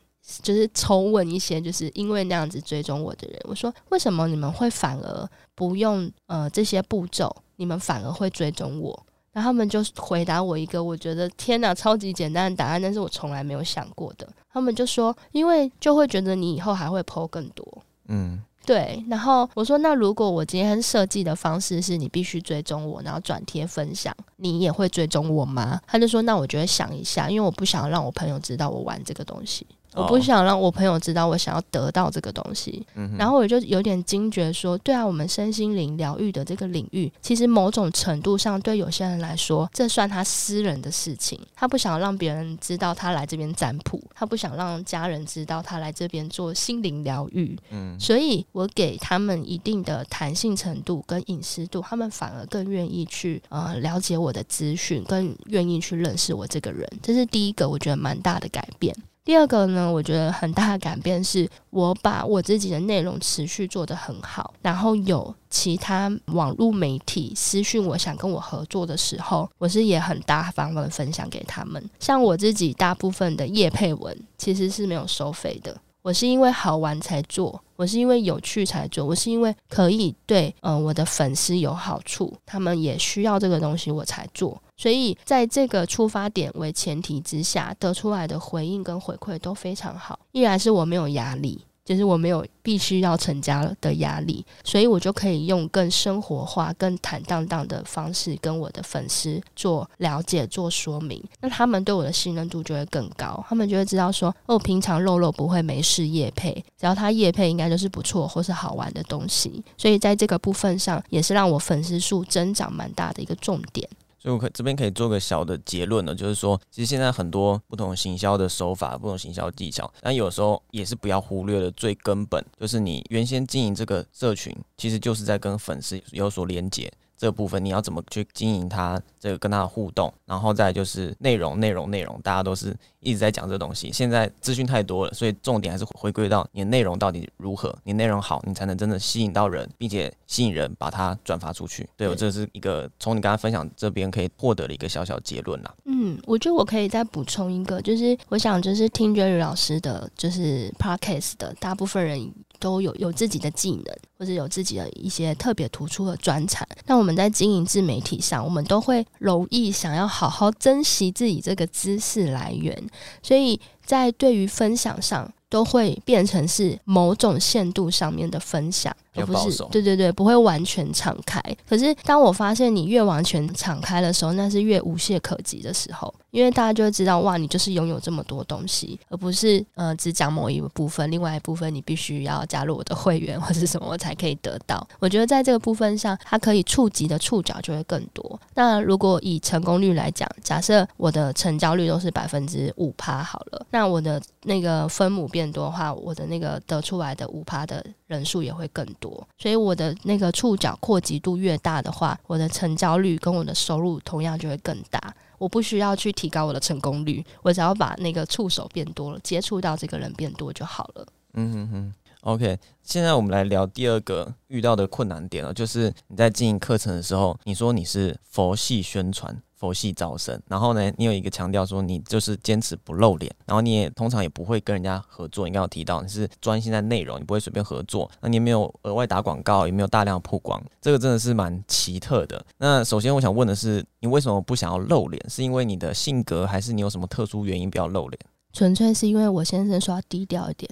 [0.42, 9.06] 就是抽问一些就是因为那样子追踪我的人，我说为什么你们会反而不用呃这些步骤，你们反而会追踪我？
[9.32, 14.28] 然后他们就回答我一个我觉得天哪超级简单的答案，但是我从来没有想过的。
[14.52, 17.64] 他们就说，因为就会觉得你以后还会 PO 更多，
[18.08, 25.80] 嗯，对，然后我说，那如果我今天设计的方式是你必须追踪我，然后转贴分享，你也会追踪我吗？
[25.86, 29.64] 他就说，那我就会想一下，因为我不想让我朋友知道我玩这个东西。
[29.94, 32.86] 我不想让我朋友知道我想要得到这个东西，
[33.18, 58.94] 然后我就有点惊觉说，对啊，我们身心灵疗愈的这个领域，其实某种程度上对有些人来说，这算他私人的事情，他不想让别人知道他来这边占卜，他不想让家人知道他来这边做心灵疗愈，嗯，所以我给他们一定的弹性程度跟隐私度，他们反而更愿意去呃了解我的资讯，更愿意去认识我这个人，这是第一个我觉得蛮大的改变。
[59.22, 71.82] 第二个呢，我觉得很大的改变是我把我自己的内容持续做得很好，然后有其他网络媒体私讯我想跟我合作的时候，我是也很大方的分享给他们。
[72.00, 75.76] 像我自己大部分的叶配文其实是没有收费的。
[76.02, 90.18] 我是因为好玩才做，我是因为有趣才做，我是因为可以对嗯我的粉丝有好处，他们也需要这个东西我才做，所以在这个出发点为前提之下，得出来的回应跟回馈都非常好。
[90.32, 91.60] 依然是我没有压力。
[91.82, 101.20] 就是我没有必须要成家的压力，所以我就可以用更生活化、更坦荡荡的方式跟我的粉丝做了解、做说明。
[101.40, 109.60] 那他们对我的信任度就会更高，他们就会知道说，哦，平常肉肉不会没事夜配，只要他夜配，应该就是不错或是好玩的东西。
[109.76, 113.88] 所以在这个部分上，也是让我粉丝数增长蛮大的一个重点。
[114.22, 126.92] 所以，我可这边可以做个小的结论呢，就是说，其实现在很多不同行销的手法、不同行销技巧，但有时候也是不要忽略的最根本，就是你原先经营这个社群，其实就是在跟粉丝有所连接。
[127.20, 128.98] 这部分你要怎么去经营它？
[129.20, 133.92] 这个跟它的互动，然后再就是内容，内容，内容，大家都是一直在讲这东西。
[133.92, 137.76] 现在资讯太多了，所以重点还是回归到你的内容到底如何。
[137.84, 141.86] 你内容好，你才能真的吸引到人，并且吸引人把它转发出去。
[141.98, 145.74] 对我这是一个从你刚刚分享这边可以获得的一个小小结论啦。
[145.84, 152.32] 嗯，我觉得我可以再补充一个，就是我想就是听 Jerry 老师的，就是 Podcast 的大部分人。
[152.60, 153.84] 都有有自己的技能，
[154.16, 156.64] 或者有自己的一些特别突出的专长。
[156.86, 162.80] 那我们在经营自媒体上，我们都会容易想要好好珍惜自己这个知识来源，
[163.22, 165.28] 所以在对于分享上。
[165.50, 171.42] 都会变成是某种限度上面的分享，而不是对对对，不会完全敞开。
[171.68, 184.86] 可是当我发现你越完全敞开的时候，那是越无懈可击的时候，因为大家就会知道哇，你就是拥有这么多东西，而不是呃只讲某一部分，另外一部分你必须要加入我的会员 或者什么才可以得到。
[184.98, 188.38] 我觉得在这个部分上，它可以触及的触角就会更多。
[188.54, 195.30] 那如果以成功率来讲，假设我的成交率都是百分之五趴好了，那我的那个分母。
[195.30, 205.00] 变多的话，我的那个得出来的五趴的人数也会更多，所以我的那个触角扩及度越大的话，我的成交率跟我的收入同样就会更大。
[205.40, 211.06] 我不需要去提高我的成功率，我只要把那个触手变多了，接触到这个人变多就好了。
[211.32, 212.58] 嗯哼哼，OK。
[212.82, 219.42] 现在我们来聊第二个遇到的困难点了，就是你在经营课程的时候，你说你是佛系宣传。
[219.60, 225.46] 佛系招生，然后呢，你有一个强调说你就是坚持不露脸，然后你也通常也不会跟人家合作。
[225.46, 228.10] 你刚刚提到你是专心在内容，你不会随便合作。
[228.22, 232.42] 那你也没有额外打广告，也没有大量曝光，这个真的是蛮奇特的。
[232.56, 235.22] 那首先我想问的是，你为什么不想要露脸？
[235.28, 238.18] 是因为你的性格，还是你有什么特殊原因不要露脸？
[238.52, 240.68] 纯粹是因为我先生说要低调一点，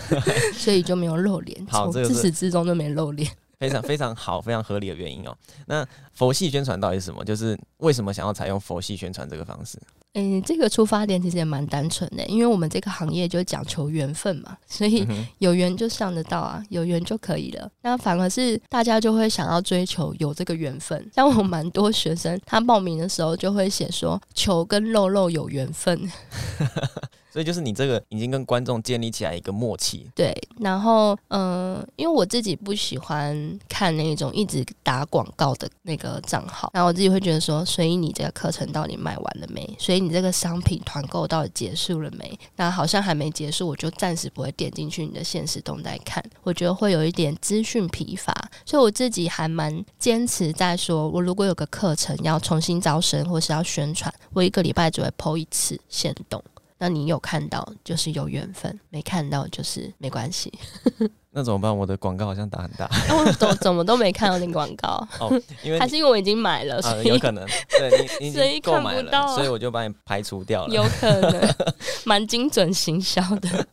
[0.56, 1.66] 所以就没有露脸。
[1.68, 3.30] 从，自始至终都没露脸。
[3.62, 5.36] 非常非常好，非常合理的原因哦。
[5.66, 7.24] 那佛系宣传到底是什么？
[7.24, 9.78] 就是为什么想要采用佛系宣传这个方式？
[10.14, 15.06] 嗯，这个出发点其实也蛮单纯的，因为我们这个行业就讲求缘分嘛， 所以
[15.38, 17.70] 有缘就上得到啊，有缘就可以了。
[17.82, 21.10] 那反而是大家就会想要追求有这个缘分。
[21.14, 25.98] 像我蛮多学生，他报名的时候就会写说求跟肉肉有缘分。
[27.32, 30.06] 所以就是你这个已经跟观众建立起来一个默契。
[30.14, 39.74] 对，然后嗯，因为我自己不喜欢看那种一直打广告的那个账号，然后我自己会觉得说，所以你这个课程到底卖完了没？
[39.78, 42.38] 所以你这个商品团购到底结束了没？
[42.56, 48.34] 那好像还没结束，我就暂时不会点进去你的现实动态看，我觉得会有一点资讯疲乏，
[48.66, 56.42] 所以我自己还蛮坚持在说，我如果有个课程要重新招生或是要宣传，我一个礼拜只会 PO 一次现动。
[56.82, 60.52] 那你有看到就是有缘分，没看到就是没关系。
[61.30, 61.74] 那怎么办？
[61.78, 64.88] 我的广告好像打很大，我怎怎么都没看到那广告？
[65.20, 67.46] 哦，因为还是因为我已经买了，所以有可能
[67.78, 70.74] 对你你所以购买了，所以我就把你排除掉了。
[70.74, 71.54] 有可能
[72.04, 73.64] 蛮精准行销的。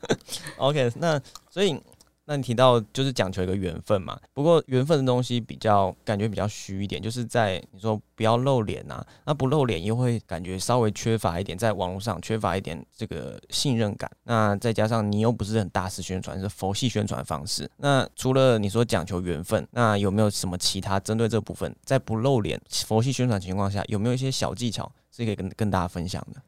[0.58, 1.82] OK，那所以
[2.30, 14.08] 那你提到就是讲求一个缘分嘛，不过缘分的东西比较感觉比较虚一点，就是在你说不要露脸呐，那不露脸又会感觉稍微缺乏一点，在网络上缺乏一点这个信任感。
[14.26, 17.68] 那再加上你又不是很大肆宣传，是佛系宣传方式。
[17.78, 26.40] 那除了你说讲求缘分，那有没有什么其他针对这部分，在不露脸佛系宣传情况下，有没有一些小技巧是可以跟跟大家分享的？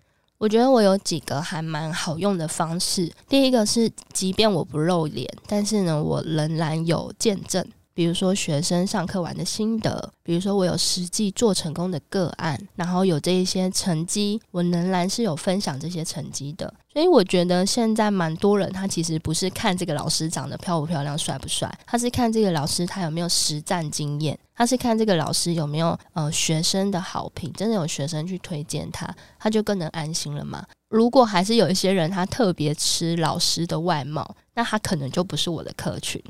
[0.42, 3.12] 我觉得我有几个还蛮好用的方式。
[3.30, 7.64] 第一个是，即便我不露脸，但是呢，我仍然有见证。
[7.94, 16.74] 比如说学生上课完的心得，比如说我有实际做成功的个案，然后有这一些成绩，我仍然是有分享这些成绩的。
[16.94, 30.66] 所以我觉得现在蛮多人，他其实不是看这个老师长得漂不漂亮、帅不帅，他是看这个老师他有没有实战经验，他是看这个老师有没有呃学生的好评，真的有学生去推荐他，他就更能安心了嘛。
[30.90, 36.22] 如果还是有一些人他特别吃老师的外貌，那他可能就不是我的客群。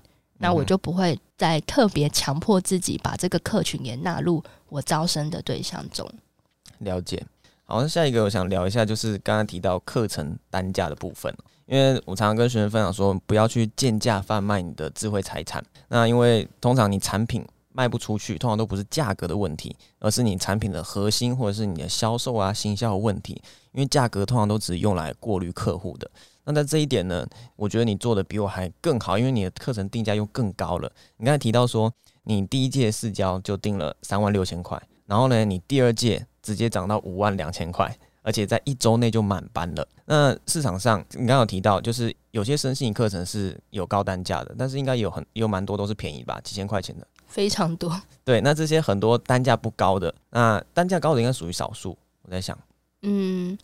[0.41, 6.09] 那我就不会再特别强迫自己把这个客群也纳入我招生的对象中。
[6.79, 7.23] 了解。
[7.65, 11.33] 好，那下一个我想聊一下，就是刚刚提到课程单价的部分。
[11.67, 15.63] 因为我常常跟学生分享说，不要去贱价贩卖你的智慧财产。
[15.87, 23.41] 那因为通常你产品卖不出去，通常都不是价格的问题，而是你产品的核心或者是你的销售啊、行销的问题。
[23.71, 26.11] 因为价格通常都只是用来过滤客户的。
[26.43, 27.25] 那在这一点呢，
[27.55, 30.91] 我觉得你做的比我还更好，因为你的课程定价又更高了。
[31.17, 39.87] 你刚才提到说，你第一届试教就定了三万六千块，然后呢，你第二届直接涨到五万两千块，而且在一周内就满班了。
[40.05, 48.01] 那市场上你刚刚有提到，就是有些生信课程是有高单价的，但是应该有很有蛮多都是便宜吧，几千块钱的，非常多。
[48.25, 51.97] 对，那这些很多单价不高的，那单价高的应该属于少数。
[52.23, 52.57] 我在想，
[53.03, 53.57] 嗯。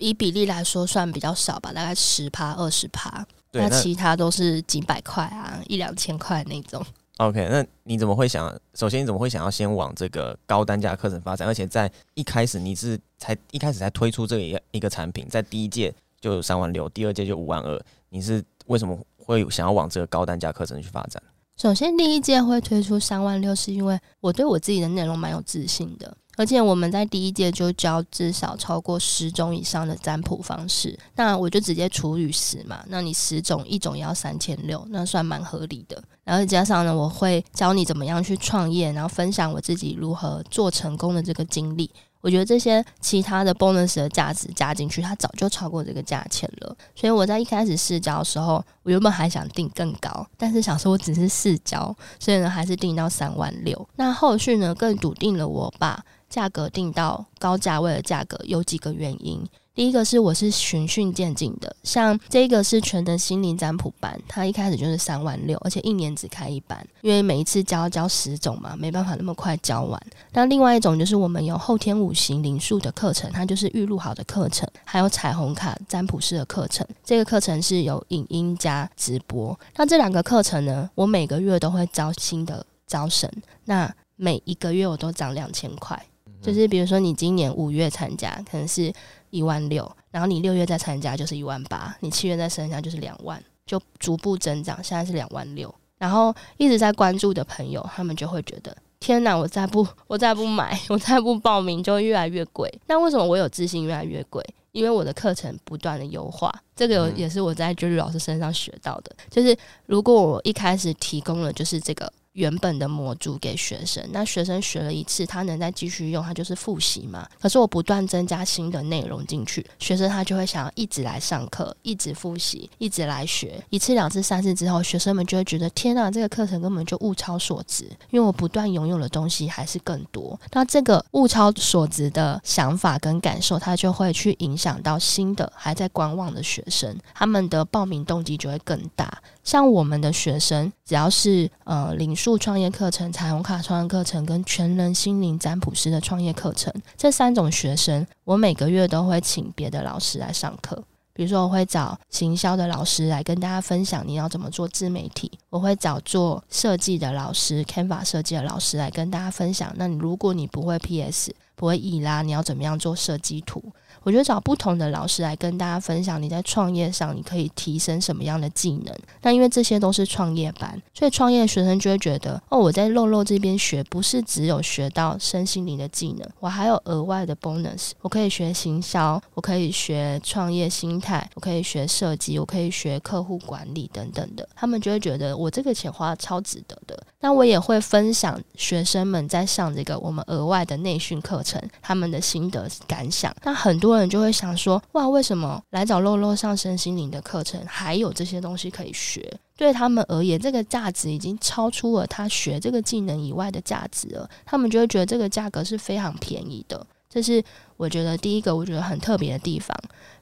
[0.00, 3.24] 以比例来说，算比较少吧，大概十趴、二十趴。
[3.52, 6.84] 那其他都是几百块啊，一两千块那种。
[7.18, 8.48] OK，那你怎么会想？
[8.74, 11.46] 首先，你怎么会想要先往这个高单价课程发展？
[11.46, 17.78] 而且在一开始，你是才一开始才推出这个一个产品，在第一届就有三万六，第二届就五万二。
[18.08, 21.22] 你是为什么会想要往这个高单价课程去发展？
[21.56, 26.16] 首先，第一届会推出三万六，是因为我对我自己的内容蛮有自信的。
[26.36, 36.02] 而且我们在第一届就教至少超过十种以上的占卜方式，那我就直接除以十嘛，那你十种一种要三千六，那算蛮合理的。
[36.24, 41.90] 然后加上呢，我会教你怎么样去创业，然后分享我自己如何做成功的这个经历。
[42.22, 46.76] 我觉得这些其他的 bonus 的价值加进去，它早就超过这个价钱了。
[46.94, 53.88] 所以我在一开始试教的时候，我原本还想定更高，但是想说我只是试教，所以呢还是定到三万六。
[53.96, 56.02] 那后续呢更笃定了我把。
[56.30, 70.00] 价格定到高价位的价格有几个原因，第一个是我是循序渐进的，像这个是全能心灵占卜班，它一开始就是三万六，而且一年只开一班，因为每一次教教十种嘛，没办法那么快教完。
[70.32, 79.58] 那另外一种就是我们有后天五行灵数的课程，它就是预录好的课程，还有彩虹卡占卜师的课程，这个课程是有影音加直播。
[79.74, 83.28] 那这两个课程呢，我每个月都会招新的招生，
[83.64, 86.00] 那每一个月我都涨两千块。
[86.42, 88.92] 就是比如说，你今年五月参加，可能是
[89.28, 94.82] 一万六，然后你六月再参加就是一万八，你七月再参加就是两万，就逐步增长。
[94.82, 102.72] 现在是两万六，然后一直在关注的朋友，他们就会觉得：天哪，我再不我再不买，我再不报名，就越来越贵。
[102.86, 104.42] 那为什么我有自信越来越贵？
[104.72, 109.14] 因为我的课程不断的优化，这个也是我在 j 老师身上学到的。
[109.28, 112.10] 就是如果我一开始提供了就是这个。
[112.32, 117.28] 原本的模组给学生，那学生学了一次，他能再继续用，他就是复习嘛。
[117.40, 123.62] 可是我不断增加新的内容进去，学生他就会想要一直来上课，一直复习，一直来学。
[123.70, 130.38] 一次、两次、三次之后，学生们就会觉得天啊，这个课程根本就物超所值，因为我不断拥有的东西还是更多。
[130.52, 139.20] 那这个物超所值的想法跟感受，他就会去影响到新的还在观望的学生，他们的报名动机就会更大。
[139.42, 150.82] 像我们的学生，只要是呃零数创业课程、彩虹卡创业课程跟全人心灵占卜师的创业课程这三种学生，我每个月都会请别的老师来上课。
[151.12, 159.72] 比如说，我会找行销的老师来跟大家分享你要怎么做自媒体；我会找做设计的老师、Canva 设计的老师来跟大家分享。
[159.76, 161.32] 那你如果你不会 PS。
[161.56, 163.62] 不会 E 啦，你要怎么样做设计图？
[164.02, 168.94] 我觉得找不同的老师来跟大家分享，你在创业上你可以提升什么样的技能。
[169.22, 184.48] 那因为这些都是创业班，所以创业学生就会觉得，哦，我在肉肉这边学，不是只有学到身心灵的技能，我还有额外的 bonus，我可以学行销，我可以学创业心态，我可以学设计，我可以学客户管理等等的。
[184.54, 187.06] 他们就会觉得我这个钱花超值得的。
[187.20, 193.32] 那我也会分享学生们在上这个我们额外的内训课程，他们的心得感想。
[193.44, 194.00] 那很多。
[194.00, 199.38] 人就会想说：哇，为什么来找露露上身心灵的课程，还有这些东西可以学？
[199.56, 204.26] 对他们而言，这个价值已经超出了他学这个技能以外的价值了。
[204.46, 206.86] 他们就会觉得这个价格是非常便宜的。
[207.10, 207.44] 这是
[207.76, 209.76] 我觉得第一个，我觉得很特别的地方。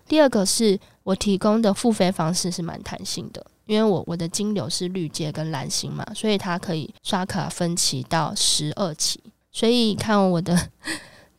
[0.09, 0.77] 第二个是
[1.09, 9.19] 我提供的付费方式是蛮弹性的，因为我我的金流是绿界跟蓝星嘛，所以它可以刷卡分期到十二期。
[9.51, 10.55] 所以看我的。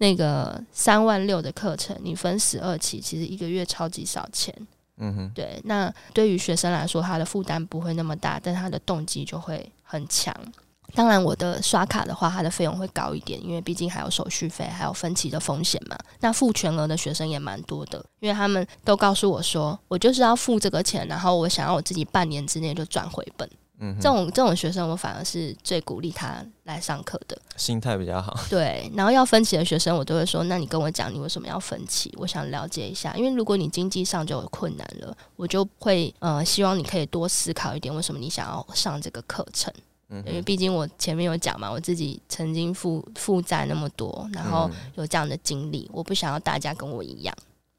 [0.02, 4.56] 那个三万六的课程，你分十二期，其实一个月超级少钱。
[4.96, 5.60] 嗯哼，对。
[5.66, 10.34] 那对于学生来说，他的负担不会那么大，但他的动机就会很强。
[10.94, 15.98] 当然，我的刷卡的话，它的费用会高一点，因为毕竟还有手续费，还有分期的风险嘛。
[16.20, 23.50] 那付全额的学生也蛮多的，因为他们都告诉我说，我就是要付这个钱，然后我想要我自己半年之内就赚回本。
[23.82, 28.38] 嗯，这种这种学生，我反而是最鼓励他来上课的，心态比较好。
[28.50, 32.14] 对，然后要分期的学生，我都会说，那你跟我讲，你为什么要分期？
[32.18, 39.74] 我想了解一下，因为如果你经济上就有困难了，我就会呃，希望你可以多思考一点，为什么你想要上这个课程？
[40.10, 47.36] 嗯，因为毕竟我前面有讲嘛，我自己曾经负负债那么多，然后有这样的经历，我不想要大家跟我一样。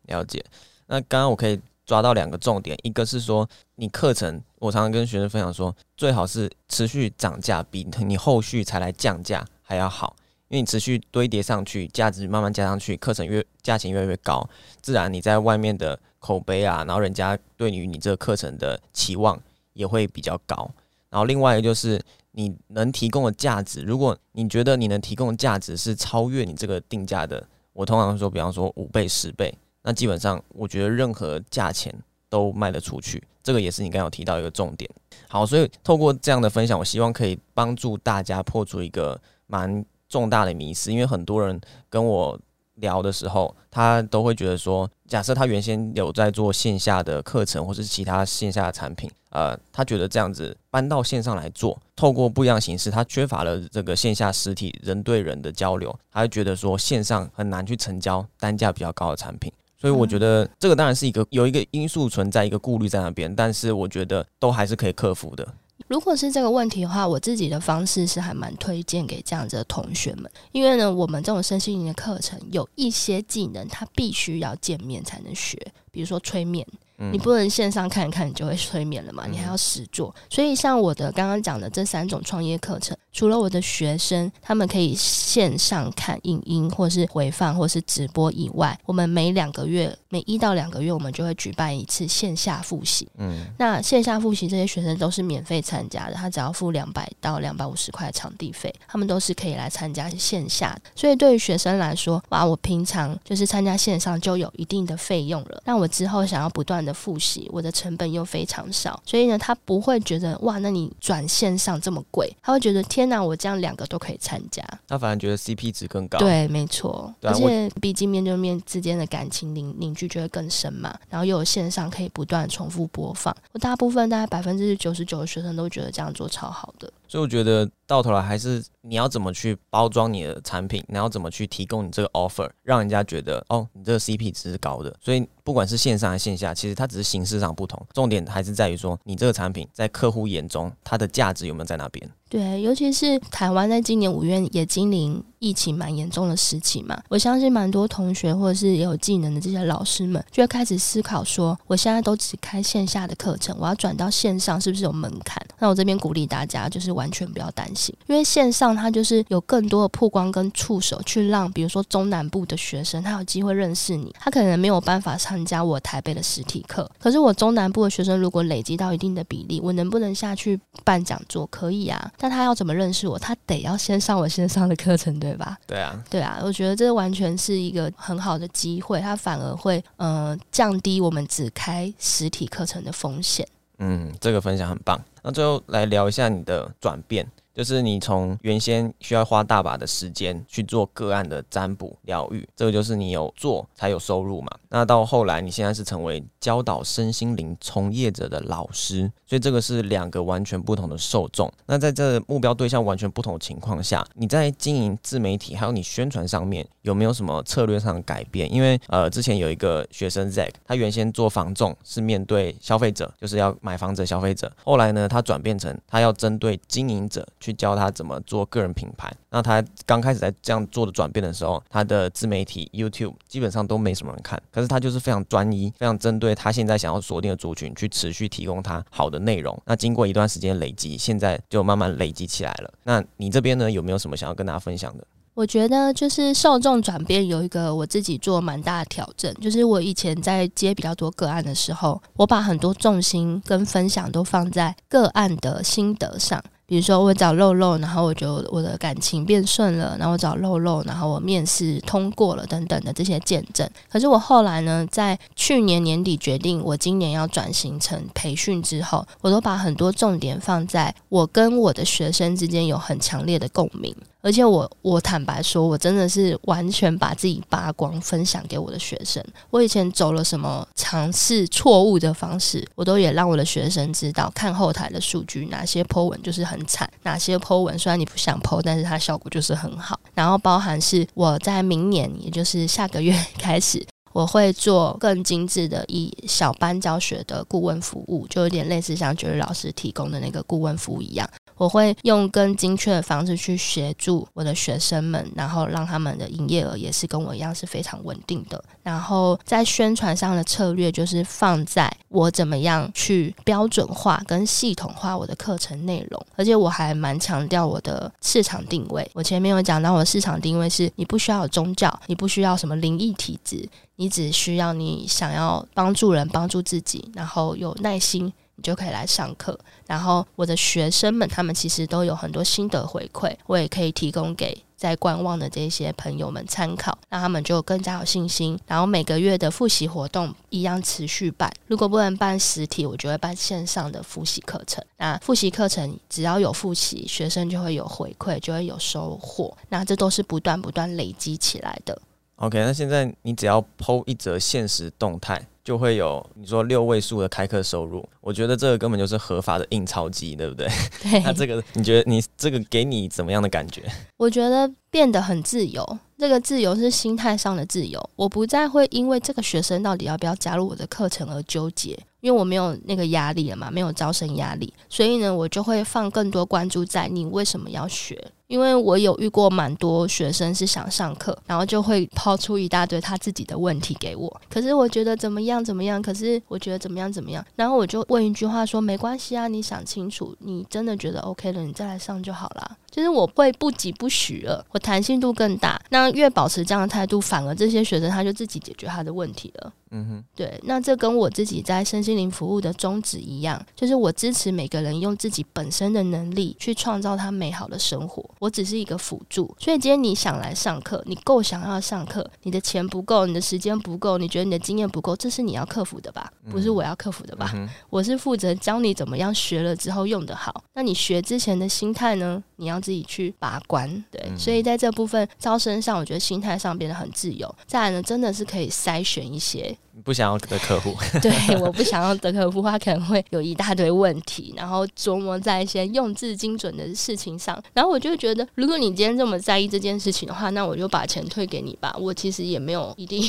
[0.07, 0.45] 了解。
[0.87, 1.61] 那刚刚我可以。
[1.87, 10.15] 抓到两个重点，一个是说你课程，我常常跟学生分享说，最好是持续涨价，比你后续才来降价还要好，
[10.47, 14.49] 因为你持续堆叠上去，价值慢慢加上去，课程越价钱越来越高，
[14.81, 19.37] 自然你在外面的口碑啊，然后人家对于你这个课程的期望
[19.73, 20.71] 也会比较高。
[21.09, 22.01] 然后另外一个就是
[22.33, 29.53] 你能提供的价值，如果你觉得你能提供的价值是超越你这个定价的，我通常说，比方说五倍、十倍。
[29.83, 31.95] 那基本上，我觉得任何价钱
[32.29, 34.89] 都卖得出去，这个也是你刚有提到一个重点。
[35.27, 41.59] 好，所以透过这样的分享，我希望可以帮助大家破除一个蛮重大的迷思，因为很多人
[41.89, 42.39] 跟我
[42.81, 59.53] 聊的时候，他都会觉得说，假设他原先有在做线下的课程或是其他线下的产品，呃，他觉得这样子搬到线上来做，透过不一样的形式，他缺乏了这个线下实体人对人的交流，他就觉得说线上很难去成交单价比较高的产品。
[59.79, 65.47] 所以我觉得这个当然是一个有一个因素存在，一个顾虑在那边，但是我觉得都还是可以克服的。
[65.89, 75.59] 如果是这个问题的话，我自己的方式是还蛮推荐给这样子的同学们，因为呢，我们这种身心灵的课程有一些技能，它必须要见面才能学，
[75.91, 76.67] 比如说催眠。
[77.13, 79.25] 你不能线上看一看，你就会催眠了嘛？
[79.27, 80.15] 你还要实做。
[80.29, 93.09] 所以像我的刚刚讲的这三种创业课程，除了我的学生他们可以线上看影音，或是回放，或是直播以外，我们每两个月、每一到两个月，我们就会举办一次线下复习。
[93.19, 100.79] 嗯，那线下复习这些学生都是免费参加的，他只要付两百到两百五十块场地费，他们都是可以来参加线下。
[100.95, 105.63] 所以对于学生来说，哇，我平常就是参加线上就有一定的费用了。
[105.65, 116.19] 那我之后想要不断的复习，我的成本又非常少，所以呢，他不会觉得哇，那你转线上这么贵，他会觉得天哪，我这样两个都可以参加，他反而觉得 CP 值更高。
[116.19, 126.93] 对，没错，而且毕竟面对面之间的感情凝凝聚就会更深嘛，然后又有线上可以不断重复播放，我大部分大概百分之九十九的学生都觉得这样做超好的。
[127.11, 134.95] 所以我觉得到头来还是你要怎么去包装你的产品，你要怎么去提供你这个 offer，让人家觉得哦，你这个 CP 值是高的。
[135.03, 142.09] 所以不管是线上还是线下，其实它只是形式上不同，重点还是在于说你这个产品在客户眼中它的价值有没有在那边。
[142.31, 155.45] 对，尤其是台湾在今年五月也经历疫情蛮严重的时期嘛，我相信蛮多同学或者是有技能的这些老师们，就会开始思考说，我现在都只开线下的课程，我要转到线上是不是有门槛？
[155.59, 171.45] 那我这边鼓励大家，就是完全不要担心，因为线上它就是有更多的曝光跟触手，去让比如说中南部的学生他有机会认识你，他可能没有办法参加我台北的实体课，可是我中南部的学生如果累积到一定的比例，我能不能下去办讲座？
[171.49, 172.13] 可以啊。
[172.23, 173.19] 但他要怎么认识我？
[173.19, 175.57] 他得要先上我线上的课程，对吧？
[175.67, 183.49] 对啊，对啊，我觉得这完全是一个很好的机会，他反而会呃降低我们只开实体课程的风险。
[183.79, 185.03] 嗯，这个分享很棒。
[185.23, 194.51] 那最后来聊一下你的转变，就是你从原先需要花大把的时间去做个案的占卜疗愈，这个就是你有做才有收入嘛。
[194.69, 201.53] 那到后来，你现在是成为教导身心灵从业者的老师，所以这个是两个完全不同的受众。
[201.67, 208.53] 那在这目标对象完全不同的情况下，你在经营自媒体还有你宣传上面有没有什么策略上的改变？
[208.53, 219.13] 因为呃，之前有一个学生 Zack，他原先做房仲是面对消费者，就是要买房子的消费者，后来呢，他转变成他要针对经营者去教他怎么做个人品牌。
[219.31, 224.41] 那他刚开始在这样做的转变的时候，他的自媒体 YouTube 基本上都没什么人看。
[224.53, 229.61] 可是他就是非常专一，非常针对他现在想要锁定的族群去持续提供他好的内容。
[229.65, 232.73] 那经过一段时间累积，现在就慢慢累积起来了。
[232.85, 235.05] 那你这边呢，有没有什么想要跟大家分享的？
[235.33, 246.43] 我觉得就是受众转变有一个我自己做蛮大的调整，就是我以前在接比较多个案的时候，我把很多重心跟分享都放在个案的心得上。
[246.71, 253.69] 比如说我找肉肉，然后我就我的感情变顺了，然后我找肉肉，然后我面试通过了等等的这些见证。
[253.91, 263.93] 可是我后来呢，在去年年底决定我今年要转型成培训之后，我都把很多重点放在我跟我的学生之间有很强烈的共鸣。
[264.23, 269.25] 而且我我坦白说，我真的是完全把自己扒光分享给我的学生。
[269.49, 274.31] 我以前走了什么尝试错误的方式，我都也让我的学生知道。
[274.35, 279.99] 看后台的数据，哪些 Po 文就是很惨，哪些 Po 文虽然你不想 Po，但是它效果就是很好。
[280.15, 291.29] 然后包含是我在明年，也就是下个月 开始，我会做更精致的一小班教学的顾问服务，就有点类似像觉得老师提供的那个顾问服务一样。
[291.61, 298.65] 我会用更精确的方式去协助我的学生们，然后让他们的营业额也是跟我一样是非常稳定的。
[298.83, 309.07] 然后在宣传上的策略就是放在我怎么样去标准化跟系统化我的课程内容，而且我还蛮强调我的市场定位。
[309.13, 318.33] 我前面有讲到，我的市场定位是你不需要有宗教，你不需要什么灵异体质，你只需要你想要帮助人、帮助自己，然后有耐心。
[318.61, 328.61] 你就可以来上课，然后我的学生们他们其实都有很多心得回馈，我也可以提供给在观望的这些朋友们参考，让他们就更加有信心。
[328.67, 334.85] 然后每个月的复习活动一样持续办，如果不能办实体，我就会办线上的复习课程。
[334.99, 339.57] 那复习课程只要有复习，学生就会有回馈，就会有收获。
[339.71, 341.99] 那这都是不断不断累积起来的。
[342.37, 345.47] OK，那现在你只要剖一则现实动态。
[345.71, 350.69] 就会有你说六位数的开课收入，我觉得这个根本就是合法的印钞机，对不对？
[351.01, 351.23] 对。
[351.23, 353.85] 那这个你觉得你这个给你怎么样的感觉？
[354.17, 358.11] 我觉得变得很自由，这个自由是心态上的自由。
[358.17, 368.21] 我不再会因为这个学生到底要不要加入我的课程而纠结，因为我没有那个压力了嘛，没有招生压力，所以呢，我就会放更多关注在你为什么要学。
[368.51, 374.41] 因为我有遇过蛮多学生是想上课，然后就会抛出一大堆他自己的问题给我。
[374.51, 382.77] 可是我觉得怎么样怎么样，可是我觉得怎么样怎么样，然后我就问一句话说：没关系啊，你想清楚，你真的觉得 OK 了，你再来上就好啦。
[382.91, 385.81] 就是我会不急不徐了，我弹性度更大。
[385.91, 389.73] 那越保持这样的态度，反而这些学生他就自己解决他的问题了。
[389.93, 390.61] 嗯哼，对。
[390.63, 398.25] 那这跟我自己在身心灵服务的宗旨一样，就是我支持每个人用自己本身的能力去创造他美好的生活。
[398.39, 399.53] 我只是一个辅助。
[399.59, 406.33] 所以今天你想来上课，你够想要上课，你的钱不够，你的时间不够，你觉得你的经验不够，这是你要克服的吧？
[406.49, 407.53] 不是我要克服的吧？
[407.91, 410.63] 我是负责教你怎么样学了之后用得好。
[410.75, 412.43] 那你学之前的心态呢？
[412.57, 417.53] 你要自己去把关，对，所以在这部分招生上，我觉得心态上变得很自由。
[417.67, 427.61] 再来呢，真的是可以筛选一些不想要的客户， 对，我不想要的客户，他可能会有一大堆问题，然后琢磨在一些用字精准的事情上。
[427.75, 431.95] 然后我就觉得，如果你今天这么在意这件事情的话，那我就把钱退给你吧。
[431.99, 433.23] 我其实也没有一定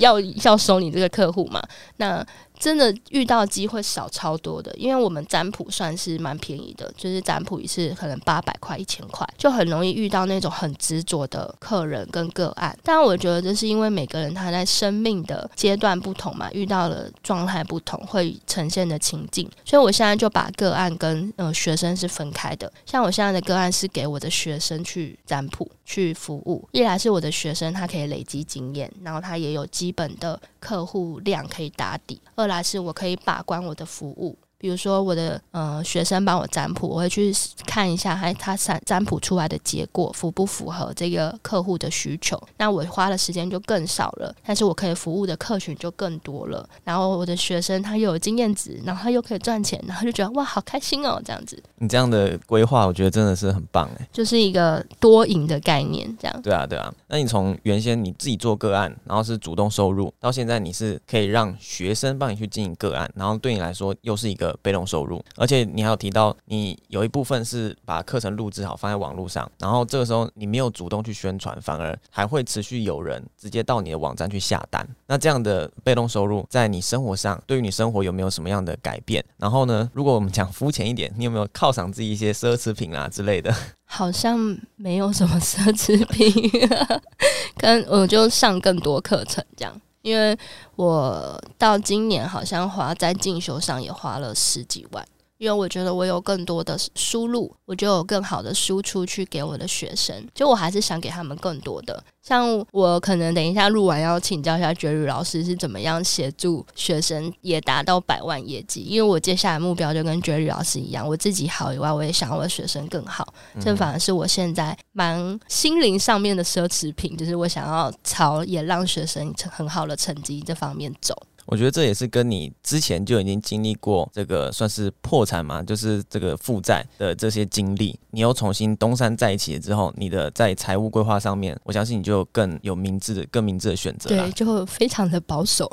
[0.18, 1.62] 要要收你这个客户嘛。
[1.98, 2.26] 那
[2.58, 12.76] 真的遇到机会少超多的，因为我们占卜算是蛮便宜的，就是占卜一次可能八百块、一千块，就很容易遇到那种很执着的客人跟个案。
[12.82, 19.48] 但我觉得这是因为每个人他在生命的阶段不同嘛，遇到了状态不同，会呈现的情境。
[19.64, 22.70] 所以我现在就把个案跟呃学生是分开的。
[22.84, 37.32] 像我现在的个案是给我的学生去占卜、去服务，一来是我的学生他可以累积经验，然后他也有基本的客户量可以打底；二来是我可以把关我的服务，比如说我的呃学生帮我占卜，我会去
[37.64, 42.40] 看一下他他占占卜出来的结果符不符合这个客户的需求。
[42.56, 46.68] 那我花的时间就更少了，但是我可以服务的客群就更多了。
[46.82, 51.62] 然后我的学生他又有经验值，然后他又可以赚钱，然后就觉得哇好开心哦，这样子。
[51.76, 56.42] 你这样的规划，我觉得真的是很棒哎，就是一个多赢的概念，这样。
[56.42, 56.92] 对啊，对啊。
[57.06, 74.86] 那你从原先你自己做个案，然后是主动收入，到现在你是可以让学生帮你去经营个案，然后对你来说又是一个被动收入，而且你还有提到你有一部分是把课程录制好放在网络上，然后这个时候你没有主动去宣传，反而还会持续有人直接到你的网站去下单。
[75.06, 79.24] 那这样的被动收入在你生活上，对于你生活有没有什么样的改变？
[79.36, 83.54] 然后呢，如果我们讲肤浅一点，你有没有犒赏自己一些奢侈品啊之类的？
[83.90, 84.38] 好像
[84.76, 86.50] 没有什么奢侈品，
[87.56, 90.36] 跟我就上更多课程这样，因为
[90.76, 95.06] 我到今年好像花在进修上也花了十几万。
[95.38, 100.14] 因为我觉得我有更多的输入，我就有更好的输出去给我的学生。
[100.34, 102.02] 就我还是想给他们更多的。
[102.22, 108.82] 像我可能等一下录完要请教一下绝育老师是怎么样协助学生也达到百万业绩。
[108.82, 113.32] 因为我接下来目标就跟绝育老师一样，我自己好以外，我也想我的学生更好。
[113.60, 121.16] 这反而是我现在蛮心灵上面的奢侈品，就是我想要朝也让学生很好的成绩这方面走。
[121.50, 134.10] 我觉得这也是跟你之前就已经经历过这个算是破产嘛，就是这个负债的这些经历，你又重新东山再起之后，你的在财务规划上面，我相信你就更有明智的、更明智的选择。
[134.10, 135.66] 对，就非常的保守。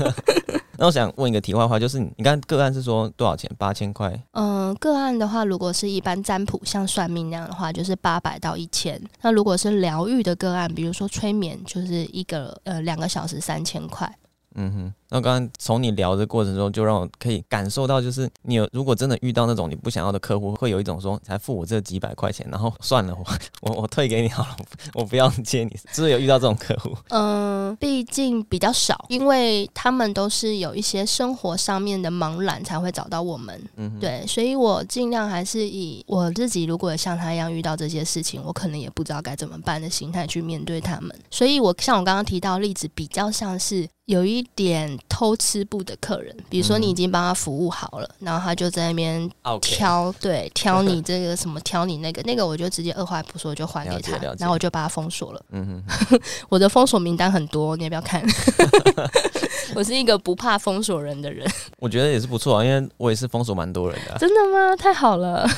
[0.78, 3.48] 那我想问一个题外话，就是你刚个案是说多少钱？
[3.58, 4.18] 八千块？
[4.32, 8.98] 嗯，个案的话，如果是一般占卜像算命那样的话，就是八百到一千。
[9.20, 14.10] 那如果是疗愈的个案，比如说催眠，就是一个呃两个小时三千块。
[14.54, 14.94] 嗯哼。
[15.12, 23.26] 那刚刚从你聊的过程中，就让我可以感受到，就是你有如果真的遇到那种你不想要的客户，会有一种说才付我这几百块钱，然后算了，我
[23.60, 24.56] 我我退给你好了，
[24.94, 25.76] 我不要接你。
[25.92, 26.96] 是不是有遇到这种客户？
[27.14, 33.62] 嗯，毕竟比较少，因为他们都是有一些生活上面的茫然才会找到我们。
[33.76, 41.14] 嗯，对，所以我尽量还是以我自己如果像他一样遇到这些事情，我可能也不知道该怎么办的心态去面对他们。
[41.30, 44.98] 所以我像我刚刚提到例子，比较像是有一点。
[45.08, 49.30] 偷吃布的客人，比如说你已经帮他服务好了，然后他就在那边
[49.60, 55.42] 挑，对，挑你 这个什么，挑你那个，那个我就直接二话不说就还给他，然后我就把他封锁了。
[55.50, 58.22] 嗯哼， 我的封锁名单很多，你要不要看？
[59.74, 61.48] 我是一个不怕封锁人的人。
[61.78, 64.18] 我觉得也是不错啊，因为我也是封锁蛮多人的。
[64.18, 64.76] 真的吗？
[64.76, 65.48] 太好了。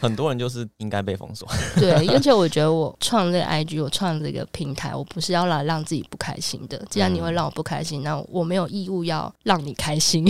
[0.00, 1.48] 很多人就是应该被封锁。
[1.76, 6.80] 对，而且我觉得我创这个 IG，我创这个平台，我不是要来让自己不开心的。
[6.88, 10.26] 既然你会让我不开心，那我没有义务要让你开心。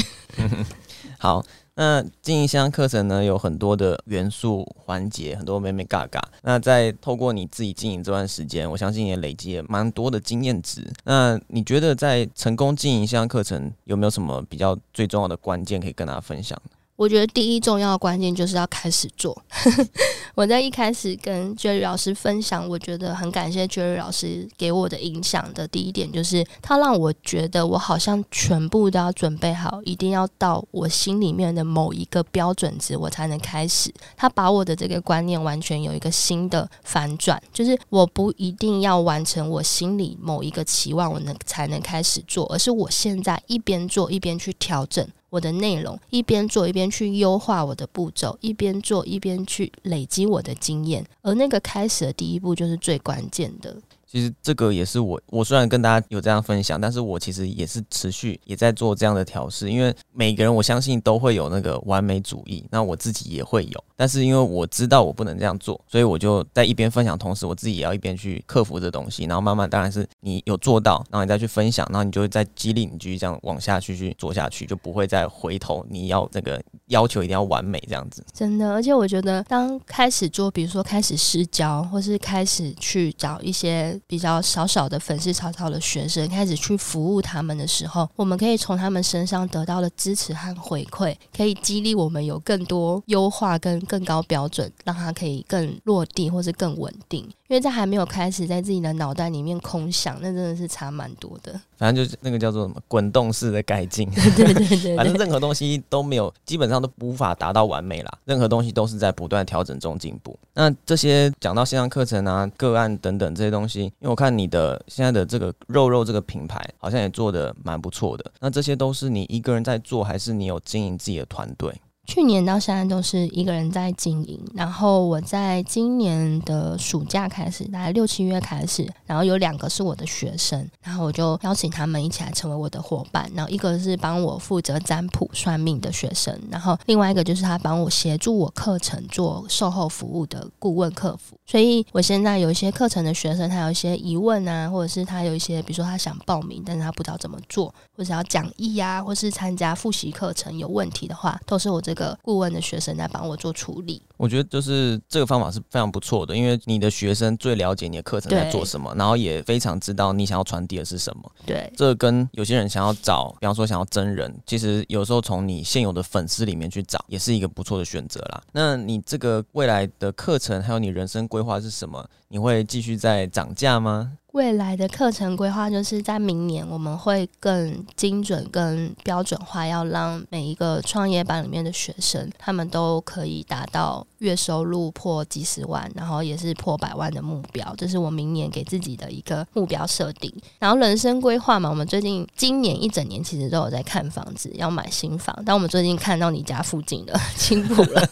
[1.19, 1.45] 好，
[1.75, 6.21] 那经营箱课程呢，有很多的元素环节，很多美美嘎嘎。
[6.43, 10.91] 那在透过你自己经营这段时间，我相信也累积了蛮多的经验值。
[11.05, 16.61] 那你觉得在成功经营箱课程，有没有什么比较最重要的关键可以跟大家分享？
[16.97, 19.37] 我觉得第一重要的关键就是要开始做。
[20.35, 33.93] 我在一开始跟 Jerry 老师分享，我觉得很感谢 Jerry 老师给我的影响的第一点，就是他让我觉得我好像全部都要准备好，一定要到我心里面的某一个标准值，我才能开始。
[34.17, 45.07] 他把我的这个观念完全有一个新的反转，就是我不一定要完成我心里某一个期望，我能才能开始做，而是我现在一边做一边去调整。
[45.37, 53.77] 我的内容一边做一边去优化我的步骤，一边做一边去累积我的经验，而那个开始的第一步就是最关键的。
[54.17, 78.25] 其实这个也是我，我虽然跟大家有这样分享，但是我其实也是持续也在做这样的调试，因为每个人我相信都会有那个完美主义，那我自己也会有，但是因为我知道我不能这样做，所以我就在一边分享，同时我自己也要一边去克服这东西，然后慢慢当然是你有做到，然后你再去分享，然后你就会再激励你继续这样往下去去做下去，就不会再回头，你要这个要求一定要完美这样子。
[78.33, 84.01] 真的，而且我觉得当开始做，比如说开始施教，或是开始去找一些。
[84.09, 97.29] 比较少少的粉丝草草的学生开始去服务他们的时候，我们可以从他们身上得到的支持和回馈，可以激励我们有更多优化跟更高标准，让他可以更落地或是更稳定。
[97.49, 101.53] 因为在还没有开始在自己的脑袋里面空想，那真的是差蛮多的。
[101.77, 104.97] 反正就是那个叫做什么滚动式的改进，对对对。
[104.97, 108.19] 反正任何东西都没有，基本上都无法达到完美啦。
[108.25, 110.37] 任何东西都是在不断调整中进步。
[110.55, 118.25] 那这些讲到线上课程啊、个案等等这些东西，因为我看你的现在的这个肉肉这个品牌好像也做的蛮不错的。
[118.41, 121.75] 那这些都是你一个人在做，还是你有经营自己的团队？
[122.07, 133.31] 去年到现在都是一个人在经营，然后我在今年的暑假开始，大概六七月开始，然后有两个是我的学生，然后我就邀请他们一起来成为我的伙伴。
[133.35, 141.37] 然后一个是帮我负责占卜算命的学生，然后另外一个就是他帮我协助我课程做售后服务的顾问客服。
[141.45, 154.01] 所以我现在有一些课程的学生，他有一些疑问啊，或者是他有一些，比如说他想报名，但是他不知道怎么做，或者要讲义啊，或是参加复习课程有问题的话，都是我这个顾问的学生来帮我做处理。
[154.17, 161.33] 我觉得就是这个方法是非常不错的，因为你的学生最了解你的课程在做什么，然后也非常知道你想要传递的是什么。
[161.45, 168.43] 对，这跟有些人想要找，比方说想要真人，其实有时候从你现有的粉丝里面去找，也是一个不错的选择啦。
[168.53, 172.09] 那你这个未来的课程还有你人生规划是什么？
[172.29, 174.13] 你会继续在涨价吗？
[174.37, 187.75] 未来的课程规划就是在明年，我们会更精准、更标准化，要让每一个创业班里面的学生，他们都可以达到月收入破几十万，然后也是破百万的目标。
[187.79, 190.31] 这是我明年给自己的一个目标设定。
[190.59, 195.35] 然后人生规划嘛，我们最近今年一整年其实都有在看房子，要买新房。
[195.47, 198.07] 但我们最近看到你家附近的 青浦了，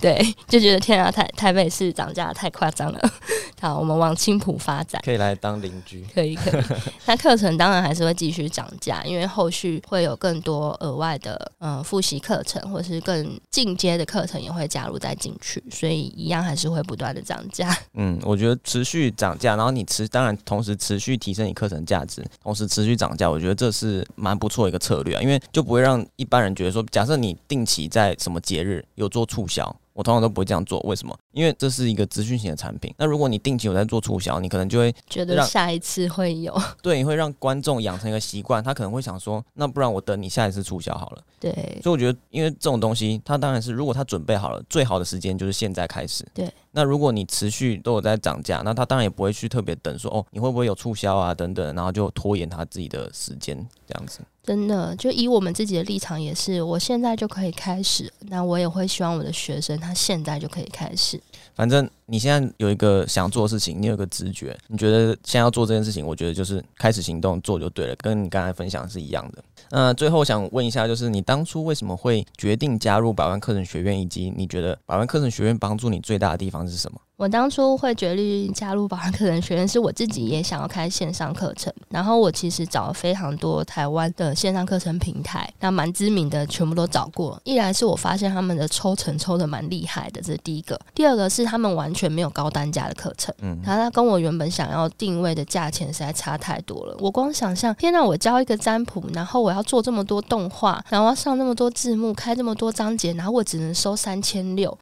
[0.00, 3.00] 对，就觉得天啊，台台北市涨价太夸张了。
[3.60, 5.00] 好，我们往青浦发展。
[5.04, 6.62] 可以来当邻居，可以可以。
[7.04, 17.76] 那课程当然还是会继续涨价，因为后续会有更多额外的嗯复习课程，或是更进阶的课程也会加入再进去，所以一样还是会不断的涨价。
[17.92, 29.76] 嗯，我觉得持续涨价，然后你持当然同时持续提升你课程价值，同时持续涨价，我觉得这是蛮不错一个策略啊，因为就不会让一般人觉得说，假设你定期在什么节日有做促销。
[29.94, 31.16] 我通常都不会这样做，为什么？
[31.32, 32.92] 因为这是一个资讯型的产品。
[32.98, 36.54] 那如果你定期有在做促销，你可能就会觉得下一次会有。
[36.82, 41.22] 对，你会让观众养成一个习惯，他可能会想说，那不然我等你下一次促销好了。
[41.38, 41.52] 对。
[41.82, 46.26] 所以我觉得，因为这种东西，它当然是如果他准备好了，最好的时间就是现在开始。
[46.34, 46.52] 对。
[46.72, 54.18] 那如果你持续都有在涨价，那他当然也不会去特别等说，哦，你会不会有促销啊等等，然后就拖延他自己的时间这样子。
[54.44, 61.18] 真的，就以我们自己的立场也是，我现在就可以开始，那我也会希望我的学生他现在就可以开始。
[61.54, 69.42] 反正你现在有一个想做的事情，你有个直觉，你觉得现在要做这件事情，我觉得就是开始行动做就对了，跟你刚才分享是一样的。
[69.70, 76.98] 那最后想问一下，就是你当初为什么会决定加入百万课程学院，以及你觉得百万课程学院帮助你最大的地方是什么？
[77.16, 81.72] 我当初会决定加入百万课程学院，是我自己也想要开线上课程。
[81.88, 87.40] 然后我其实找了非常多台湾的线上课程平台，那蛮知名的，全部都找过。
[87.44, 96.96] 一来是我发现他们的抽成抽的蛮厉害的，这是第一个；第二个是他们完全没有高单价的课程，嗯，然后他跟我原本想要定位的价钱实在差太多了。
[96.98, 104.76] 我光想象，天呐，我教一个占卜，然后我要做这么多动画，然后要上那么多字幕，开这么多章节，然后我只能收三千六，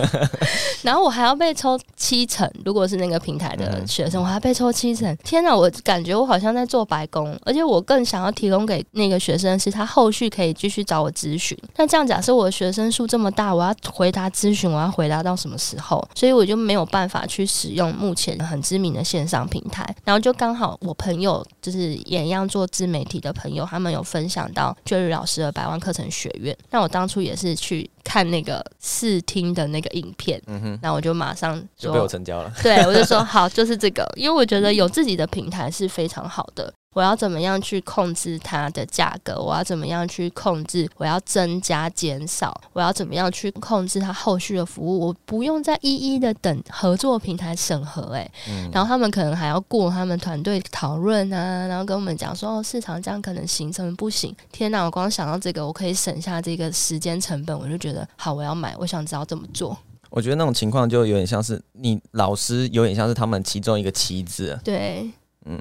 [0.84, 1.38] 然后我还要。
[1.38, 5.16] 被抽七成，如果是那个平台的学生，我还被抽七成。
[5.18, 11.56] 天哪，我感觉我好像在做白工，而且我更想要提供给那个学生是他后续可以继续找我咨询。
[11.76, 16.04] 那这样假设我的学生数这么大，我要回答咨询，我要回答到什么时候？
[16.12, 19.94] 所以我就没有办法去使用目前很知名的线上平台。
[20.04, 26.56] 然后就刚好我朋友就是也一样做自媒体的朋友，他们有分享到 Jerry 老师的百万课程学院。
[26.70, 27.88] 那我当初也是去。
[28.04, 32.50] 看那个试听的那个影片，嗯哼，那我就马上就被我成交了。
[32.62, 36.72] 对，我就说好，就是这个，因为我觉得有自己的平台是非常好的。
[36.98, 39.40] 我要怎么样去控制它的价格？
[39.40, 40.90] 我要怎么样去控制？
[40.96, 42.60] 我要增加、减少？
[42.72, 45.06] 我要怎么样去控制它后续的服务？
[45.06, 48.28] 我不用再一一的等合作平台审核，诶，
[48.72, 54.34] 然后他们可能还要过他们团队讨论啊，然后跟我们讲说哦，市场这样可能行，什么不行？
[54.50, 54.82] 天哪！
[54.82, 59.78] 我光想到这个，我可以省下这个时间成本，我就觉得好，我要买，我想知道怎么做。
[60.10, 64.58] 我觉得那种情况就有点像是你老师，有点像是他们其中一个棋子。
[64.64, 65.08] 对，
[65.44, 65.60] 嗯。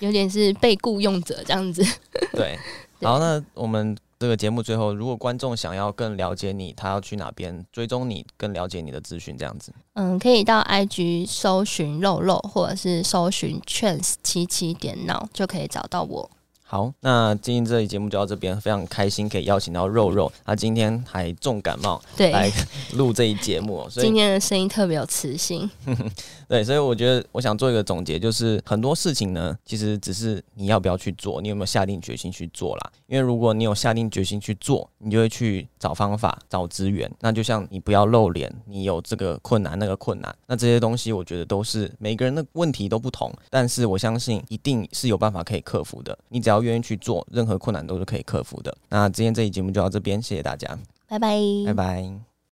[0.00, 1.84] 有点是被雇佣者这样子。
[2.32, 2.58] 对，
[3.02, 9.72] 好，那我们这个节目最后，如果观众想要更了解你，他要去哪边追踪你，更了解你的资讯，这样子。
[9.94, 16.30] 嗯，可以到 IG 搜寻肉肉，或者是搜寻 trans 七七点脑，就可以找到我。
[16.66, 22.50] 好，那今天这期节目就到这边，非常开心可以邀请到肉肉，他今天还重感冒对，来
[22.94, 25.70] 录这一节目，所以今天的声音特别有磁性。
[26.48, 32.92] 对，所以我觉得我想做一个总结，就是很多事情呢，其实只是你要不要去做，你有没有下定决心去做啦。
[33.06, 37.10] 因为如果你有下定决心去做，你就会去找方法、找资源。
[37.20, 46.16] 那就像你不要露脸，你有这个困难、那个困难，那这些东西我觉得都是每个人的问题都不同，但是我相信一定是有办法可以克服的。
[46.28, 48.76] 你只要愿意去做，任何困难都是可以克服的。
[48.88, 50.68] 那今天这期节目就到这边，谢谢大家，
[51.08, 52.33] 拜拜，拜拜。